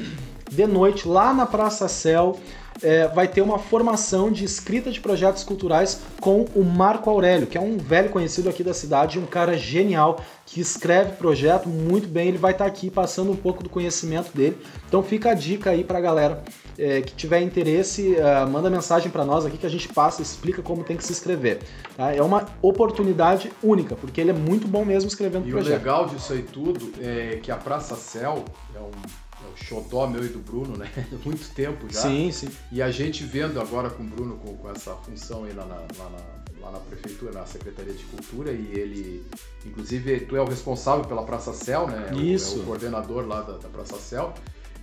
de 0.49 0.65
noite, 0.65 1.09
lá 1.09 1.35
na 1.35 1.45
Praça 1.45 1.89
Céu, 1.89 2.39
é, 2.83 3.09
vai 3.09 3.29
ter 3.29 3.41
uma 3.41 3.59
formação 3.59 4.31
de 4.31 4.45
escrita 4.45 4.91
de 4.91 5.01
projetos 5.01 5.45
culturais 5.45 6.01
com 6.21 6.45
o 6.55 6.65
Marco 6.65 7.09
Aurélio, 7.11 7.47
que 7.47 7.59
é 7.59 7.61
um 7.61 7.79
velho 7.79 8.11
conhecido 8.11 8.49
aqui 8.49 8.63
da 8.63 8.75
cidade, 8.75 9.19
um 9.19 9.27
cara 9.27 9.57
genial 9.57 10.21
que 10.47 10.61
escreve 10.61 11.13
projeto 11.13 11.69
muito 11.69 12.09
bem. 12.09 12.29
Ele 12.29 12.39
vai 12.39 12.53
estar 12.53 12.67
aqui 12.67 12.91
passando 12.91 13.33
um 13.33 13.37
pouco 13.37 13.63
do 13.63 13.69
conhecimento 13.69 14.31
dele. 14.35 14.59
Então 14.89 15.03
fica 15.03 15.31
a 15.31 15.35
dica 15.35 15.71
aí 15.71 15.85
pra 15.85 16.01
galera 16.01 16.43
é, 16.79 17.01
que 17.03 17.15
tiver 17.15 17.41
interesse, 17.43 18.17
ah, 18.21 18.47
manda 18.47 18.69
mensagem 18.71 19.11
pra 19.11 19.25
nós 19.25 19.45
aqui 19.47 19.57
que 19.59 19.67
a 19.67 19.71
gente 19.71 19.89
passa 19.89 20.21
e 20.21 20.25
explica 20.25 20.63
como 20.63 20.83
tem 20.85 20.97
que 20.97 21.05
se 21.05 21.13
inscrever. 21.13 21.61
tá? 21.97 22.13
É 22.15 22.23
uma 22.23 22.47
oportunidade 22.63 23.51
única, 23.63 23.95
porque 23.97 24.21
ele 24.21 24.31
é 24.31 24.35
muito 24.35 24.67
bom 24.69 24.85
mesmo 24.85 25.09
escrevendo 25.09 25.47
E 25.47 25.51
o 25.51 25.53
projeto. 25.55 25.73
legal 25.79 26.07
disso 26.07 26.33
aí 26.33 26.43
tudo 26.43 26.93
é 27.01 27.39
que 27.43 27.51
a 27.51 27.57
Praça 27.57 27.95
Céu 27.97 28.45
é 28.75 28.79
um, 28.79 28.83
é 28.85 29.53
um 29.53 29.57
xodó 29.57 30.07
meu 30.07 30.25
e 30.25 30.29
do 30.29 30.39
Bruno, 30.41 30.77
né? 30.77 30.91
Há 30.97 31.17
muito 31.27 31.49
tempo 31.55 31.87
já. 31.93 32.01
Sim, 32.01 32.31
sim. 32.33 32.49
E 32.73 32.83
a 32.83 32.91
gente 32.91 33.25
vendo 33.25 33.61
agora 33.61 33.89
com 33.91 34.03
o 34.03 34.07
Bruno, 34.07 34.37
com, 34.37 34.57
com 34.57 34.71
essa 34.71 34.93
função 34.97 35.45
aí 35.45 35.53
lá 35.53 35.65
na, 35.65 35.77
lá, 35.77 36.11
na, 36.11 36.67
lá 36.67 36.73
na 36.73 36.79
Prefeitura, 36.81 37.33
na 37.33 37.47
Secretaria 37.47 37.93
de 37.95 38.05
Cultura, 38.05 38.51
e 38.53 38.71
ele, 38.75 39.25
inclusive, 39.67 40.21
tu 40.21 40.35
é 40.37 40.41
o 40.41 40.45
responsável 40.47 41.05
pela 41.05 41.23
Praça 41.23 41.53
Céu, 41.53 41.87
né? 41.87 42.09
É 42.11 42.15
o- 42.15 42.21
Isso. 42.21 42.59
É 42.59 42.63
o 42.63 42.65
coordenador 42.65 43.27
lá 43.27 43.43
da, 43.43 43.59
da 43.59 43.69
Praça 43.69 43.97
Céu. 43.99 44.33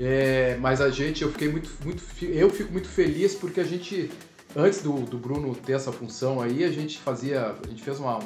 É, 0.04 0.58
mas 0.60 0.82
a 0.82 0.90
gente, 0.90 1.22
eu 1.22 1.32
fiquei 1.32 1.48
muito, 1.50 1.70
muito, 1.86 2.04
eu 2.24 2.50
fico 2.50 2.72
muito 2.72 2.88
feliz 2.90 3.36
porque 3.36 3.60
a 3.60 3.64
gente, 3.64 4.10
antes 4.56 4.82
do, 4.82 4.94
do 5.02 5.18
Bruno 5.18 5.54
ter 5.54 5.74
essa 5.74 5.92
função 5.92 6.42
aí, 6.42 6.64
a 6.64 6.72
gente 6.72 6.98
fazia, 6.98 7.56
a 7.64 7.68
gente 7.70 7.84
fez 7.84 8.00
uma, 8.00 8.20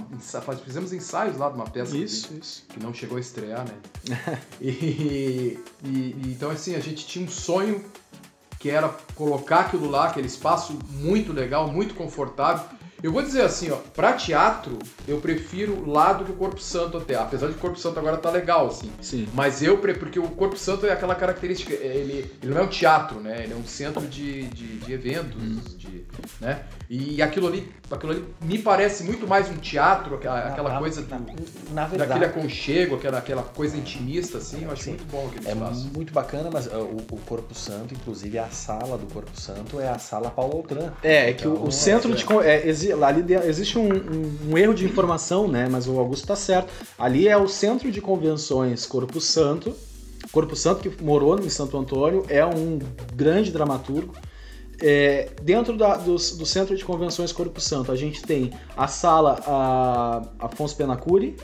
fizemos 0.63 0.93
ensaios 0.93 1.38
lá 1.38 1.49
de 1.49 1.55
uma 1.55 1.65
peça 1.65 1.91
que- 1.91 2.03
Isso, 2.03 2.33
isso. 2.39 2.63
que 2.69 2.81
não 2.81 2.93
chegou 2.93 3.17
a 3.17 3.19
estrear, 3.19 3.65
né? 3.67 4.39
e- 4.61 5.59
e- 5.83 6.15
então, 6.27 6.49
assim, 6.49 6.75
a 6.75 6.79
gente 6.79 7.05
tinha 7.05 7.25
um 7.25 7.29
sonho 7.29 7.83
que 8.57 8.69
era 8.69 8.88
colocar 9.13 9.59
aquilo 9.61 9.89
lá, 9.89 10.07
aquele 10.07 10.27
espaço 10.27 10.79
muito 10.89 11.33
legal, 11.33 11.67
muito 11.71 11.93
confortável. 11.93 12.65
Eu 13.05 13.11
vou 13.11 13.21
dizer 13.21 13.43
assim, 13.43 13.69
ó, 13.71 13.75
pra 13.93 14.13
teatro, 14.13 14.79
eu 15.07 15.19
prefiro 15.19 15.87
lá 15.89 16.13
do 16.13 16.25
que 16.25 16.31
o 16.31 16.35
Corpo 16.35 16.59
Santo 16.59 16.97
até. 16.97 17.15
Apesar 17.15 17.47
de 17.47 17.53
que 17.53 17.59
o 17.59 17.61
Corpo 17.61 17.77
Santo 17.77 17.99
agora 17.99 18.17
tá 18.17 18.31
legal, 18.31 18.67
assim. 18.67 18.89
Sim. 19.01 19.27
Mas 19.33 19.61
eu, 19.61 19.77
porque 19.77 20.17
o 20.19 20.27
Corpo 20.29 20.57
Santo 20.57 20.87
é 20.87 20.91
aquela 20.91 21.13
característica, 21.13 21.71
ele, 21.73 22.31
ele 22.41 22.51
não 22.53 22.61
é 22.61 22.63
um 22.63 22.67
teatro, 22.67 23.19
né? 23.19 23.43
Ele 23.43 23.53
é 23.53 23.55
um 23.55 23.65
centro 23.67 24.01
de, 24.07 24.43
de, 24.47 24.77
de 24.79 24.93
eventos, 24.93 25.77
de, 25.77 26.03
né? 26.41 26.63
E 26.89 27.21
aquilo 27.21 27.47
ali, 27.47 27.71
aquilo 27.91 28.11
ali 28.11 28.25
me 28.41 28.59
parece 28.59 29.03
muito 29.03 29.27
mais 29.27 29.49
um 29.49 29.55
teatro, 29.57 30.15
aquela, 30.15 30.39
aquela 30.39 30.69
Na- 30.73 30.79
coisa 30.79 31.01
na, 31.09 31.17
do, 31.17 31.33
na 31.73 31.81
daquele 31.83 31.97
verdade, 31.97 32.25
aconchego, 32.25 32.95
aquela, 32.95 33.17
aquela 33.17 33.41
coisa 33.43 33.75
intimista, 33.77 34.37
assim, 34.37 34.63
eu 34.63 34.71
acho 34.71 34.83
Sim. 34.83 34.89
muito 34.91 35.05
bom 35.05 35.27
aquele 35.31 35.47
é 35.47 35.51
espaço. 35.51 35.89
muito 35.93 36.13
bacana, 36.13 36.49
mas 36.51 36.67
ah, 36.71 36.77
o, 36.79 36.97
o 37.11 37.17
Corpo 37.25 37.53
Santo, 37.55 37.93
inclusive 37.93 38.37
a 38.39 38.49
sala 38.49 38.97
do 38.97 39.05
Corpo 39.11 39.39
Santo 39.39 39.79
é 39.79 39.89
a 39.89 39.97
sala 39.99 40.29
Paulo 40.29 40.55
Outram. 40.57 40.91
É, 41.03 41.29
é 41.31 41.33
que 41.33 41.47
o, 41.47 41.53
Então, 41.53 41.63
o 41.67 41.71
centro 41.71 42.11
é. 42.11 42.15
de. 42.15 42.25
É, 42.47 42.67
exi- 42.69 42.94
ali 43.03 43.23
existe 43.45 43.77
um, 43.77 43.88
um- 43.93 44.51
um 44.51 44.58
erro 44.58 44.73
de 44.73 44.86
informação, 44.86 45.47
né? 45.47 45.67
Mas 45.69 45.88
o 45.88 45.97
Augusto 45.99 46.27
tá 46.27 46.36
certo. 46.36 46.71
Ali 46.97 47.27
é 47.27 47.38
o 47.38 47.47
centro 47.47 47.91
de 47.91 48.01
convenções 48.01 48.86
Corpo 48.86 49.19
Santo. 49.19 49.73
Corpo 50.31 50.55
Santo, 50.55 50.81
que 50.89 51.03
morou 51.03 51.39
em 51.39 51.49
Santo 51.49 51.77
Antônio, 51.77 52.25
é 52.29 52.45
um 52.45 52.79
grande 53.15 53.51
dramaturgo. 53.51 54.13
É, 54.81 55.29
dentro 55.41 55.77
da- 55.77 55.95
dos- 55.97 56.36
do 56.38 56.45
centro 56.45 56.75
de 56.75 56.84
convenções 56.84 57.31
Corpo 57.31 57.62
Santo, 57.62 57.91
a 57.91 57.95
gente 57.95 58.21
tem 58.21 58.51
a 58.75 58.88
sala 58.88 59.39
a, 59.47 60.21
Afonso 60.39 60.75
Penacuri, 60.75 61.38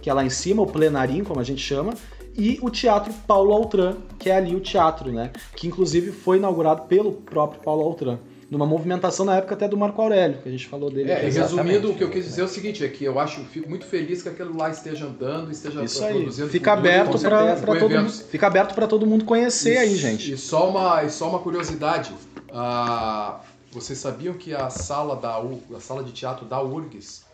que 0.00 0.08
é 0.08 0.12
lá 0.14 0.24
em 0.24 0.30
cima, 0.30 0.62
o 0.62 0.66
plenarim, 0.66 1.22
como 1.22 1.38
a 1.40 1.44
gente 1.44 1.60
chama, 1.60 1.92
e 2.34 2.58
o 2.62 2.70
Teatro 2.70 3.12
Paulo 3.26 3.52
Altran, 3.52 3.96
que 4.18 4.30
é 4.30 4.36
ali 4.36 4.56
o 4.56 4.60
teatro, 4.60 5.12
né? 5.12 5.30
Que 5.54 5.66
inclusive 5.66 6.12
foi 6.12 6.38
inaugurado 6.38 6.82
pelo 6.84 7.12
próprio 7.12 7.60
Paulo 7.60 7.82
Altran. 7.82 8.18
Numa 8.52 8.66
movimentação 8.66 9.24
na 9.24 9.36
época 9.38 9.54
até 9.54 9.66
do 9.66 9.78
Marco 9.78 10.02
Aurélio, 10.02 10.42
que 10.42 10.46
a 10.50 10.52
gente 10.52 10.68
falou 10.68 10.90
dele. 10.90 11.10
É, 11.10 11.26
e 11.26 11.30
resumindo, 11.30 11.90
o 11.90 11.94
que 11.94 12.04
eu 12.04 12.10
quis 12.10 12.26
dizer 12.26 12.42
é 12.42 12.44
o 12.44 12.48
seguinte, 12.48 12.84
é 12.84 12.88
que 12.88 13.02
eu 13.02 13.18
acho, 13.18 13.40
fico 13.44 13.66
muito 13.66 13.86
feliz 13.86 14.22
que 14.22 14.28
aquilo 14.28 14.54
lá 14.54 14.68
esteja 14.68 15.06
andando, 15.06 15.50
esteja 15.50 15.82
Isso 15.82 16.04
aí. 16.04 16.12
produzindo 16.16 16.50
Fica 16.50 16.76
cultura, 16.76 17.38
aberto 17.38 17.62
para 17.62 17.78
todo 17.80 17.90
mundo. 17.90 18.12
Fica 18.12 18.46
aberto 18.46 18.74
para 18.74 18.86
todo 18.86 19.06
mundo 19.06 19.24
conhecer 19.24 19.78
aí, 19.78 19.94
E- 19.94 19.96
gente. 19.96 20.32
E 20.32 20.36
só 20.36 20.68
uma, 20.68 21.02
e 21.02 21.08
só 21.08 21.30
uma 21.30 21.38
curiosidade, 21.38 22.12
ah, 22.52 23.40
vocês 23.72 23.98
sabiam 23.98 24.34
que 24.34 24.54
a 24.54 24.68
sala 24.68 25.16
da 25.16 25.38
a 25.74 25.80
sala 25.80 26.04
de 26.04 26.12
teatro 26.12 26.44
da 26.44 26.62
URGS 26.62 27.24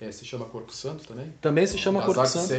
eh, 0.00 0.10
se 0.10 0.24
chama 0.24 0.44
Corpo 0.46 0.72
Santo 0.72 1.06
também? 1.06 1.32
Também 1.40 1.66
se 1.66 1.78
chama 1.78 2.00
As 2.00 2.06
Corpo 2.06 2.20
artes 2.20 2.34
Santo. 2.34 2.52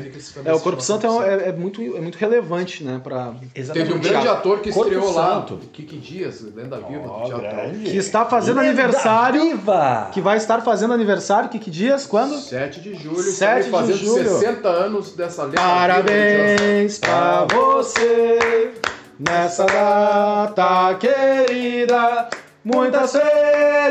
É, 0.45 0.54
o 0.54 0.60
Corpo 0.60 0.82
Santo 0.82 1.06
é, 1.06 1.10
Corpo 1.10 1.24
é- 1.30 1.50
é 1.50 1.52
muito, 1.52 1.82
é 1.82 2.00
muito 2.00 2.15
relevante, 2.17 2.84
né? 2.84 3.00
Pra, 3.04 3.34
Teve 3.54 3.93
um 3.93 4.00
grande 4.00 4.28
ator 4.28 4.60
que 4.62 4.71
Corpo 4.71 4.89
estreou 4.91 5.13
lá, 5.13 5.36
Santo. 5.36 5.56
o 5.56 5.58
Kiki 5.67 5.98
Dias, 5.98 6.41
lenda 6.56 6.78
viva 6.80 7.08
teatro. 7.26 7.38
grande. 7.41 7.91
que 7.91 7.98
está 7.98 8.26
fazendo 8.26 8.60
Lenda 8.62 8.69
aniversário. 8.69 9.41
Viva! 9.41 10.10
Que 10.13 10.21
vai 10.21 10.38
estar 10.38 10.62
fazendo 10.62 10.93
aniversário, 10.93 11.50
que, 11.50 11.60
que 11.60 11.69
dias? 11.69 12.06
Quando? 12.08 12.38
7 12.39 12.80
de 12.80 12.93
julho, 12.95 13.21
7 13.21 13.34
7 13.36 13.63
de 13.65 13.69
fazendo 13.71 13.98
julho. 13.98 14.30
60 14.39 14.67
anos 14.69 15.13
dessa 15.13 15.43
lenda. 15.43 15.62
Parabéns 15.62 16.98
pra 17.00 17.45
você 17.45 18.74
nessa 19.19 19.65
data 19.65 20.95
querida. 20.95 22.30
Muitas 22.65 23.13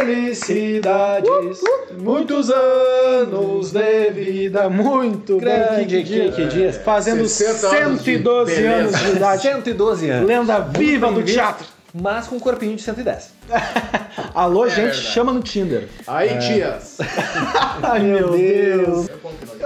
felicidades, 0.00 1.30
muitos 1.96 2.50
anos 2.50 3.70
de 3.70 4.10
vida, 4.10 4.68
muito 4.68 5.38
Grande, 5.38 6.02
que 6.02 6.46
dias. 6.46 6.78
Fazendo 6.78 7.28
60 7.28 7.68
anos 7.68 8.02
de 8.02 8.14
112 8.14 8.66
anos 8.66 8.98
de 9.00 9.10
idade. 9.12 9.42
112 9.42 10.10
anos. 10.10 10.28
Lenda 10.28 10.58
viva 10.58 11.12
do 11.12 11.22
teatro. 11.22 11.64
Mas 11.94 12.26
com 12.26 12.34
um 12.34 12.40
corpinho 12.40 12.74
de 12.74 12.82
110. 12.82 13.32
Alô, 14.34 14.68
gente, 14.68 14.86
verdade. 14.86 15.06
chama 15.06 15.32
no 15.32 15.40
Tinder. 15.40 15.88
Aí, 16.08 16.36
tias. 16.40 16.98
Ai, 17.80 18.00
meu 18.00 18.32
Deus. 18.32 19.08
É 19.08 19.12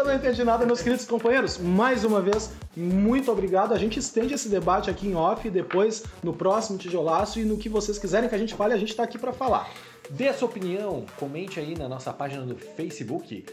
não 0.08 0.14
entendi 0.14 0.42
nada, 0.42 0.64
meus 0.64 0.80
queridos 0.80 1.04
companheiros. 1.04 1.58
Mais 1.58 2.02
uma 2.02 2.20
vez, 2.20 2.50
muito 2.76 3.30
obrigado. 3.30 3.74
A 3.74 3.78
gente 3.78 3.98
estende 3.98 4.34
esse 4.34 4.48
debate 4.48 4.88
aqui 4.90 5.06
em 5.06 5.14
off, 5.14 5.48
depois 5.50 6.02
no 6.22 6.32
próximo 6.32 6.78
tijolaço 6.78 7.38
e 7.38 7.44
no 7.44 7.58
que 7.58 7.68
vocês 7.68 7.98
quiserem 7.98 8.28
que 8.28 8.34
a 8.34 8.38
gente 8.38 8.54
fale, 8.54 8.72
a 8.72 8.78
gente 8.78 8.96
tá 8.96 9.02
aqui 9.02 9.18
pra 9.18 9.32
falar. 9.32 9.70
Dê 10.10 10.28
a 10.28 10.34
sua 10.34 10.48
opinião, 10.48 11.04
comente 11.18 11.60
aí 11.60 11.76
na 11.76 11.86
nossa 11.86 12.10
página 12.12 12.42
do 12.42 12.56
Facebook, 12.56 13.44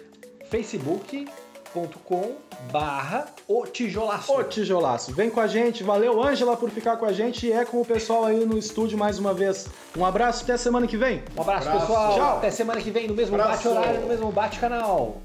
facebook.com 0.49 2.35
barra 2.71 3.25
o 3.49 3.65
tijolaço. 3.65 4.31
Ô 4.31 4.41
tijolaço, 4.45 5.13
vem 5.13 5.29
com 5.29 5.41
a 5.41 5.47
gente. 5.47 5.83
Valeu, 5.83 6.23
Ângela, 6.23 6.55
por 6.55 6.69
ficar 6.69 6.95
com 6.95 7.05
a 7.05 7.11
gente 7.11 7.47
e 7.47 7.51
é 7.51 7.65
com 7.65 7.81
o 7.81 7.85
pessoal 7.85 8.23
aí 8.23 8.45
no 8.45 8.57
estúdio 8.57 8.97
mais 8.97 9.19
uma 9.19 9.33
vez. 9.33 9.67
Um 9.97 10.05
abraço, 10.05 10.45
até 10.45 10.55
semana 10.55 10.87
que 10.87 10.95
vem. 10.95 11.21
Um 11.37 11.41
abraço, 11.41 11.67
Abraço. 11.67 11.87
pessoal. 11.87 12.15
Tchau. 12.15 12.37
Até 12.37 12.49
semana 12.51 12.79
que 12.79 12.91
vem 12.91 13.07
no 13.09 13.13
mesmo 13.13 13.35
Abraço. 13.35 13.67
bate-horário, 13.67 13.99
no 13.99 14.07
mesmo 14.07 14.31
bate-canal. 14.31 15.21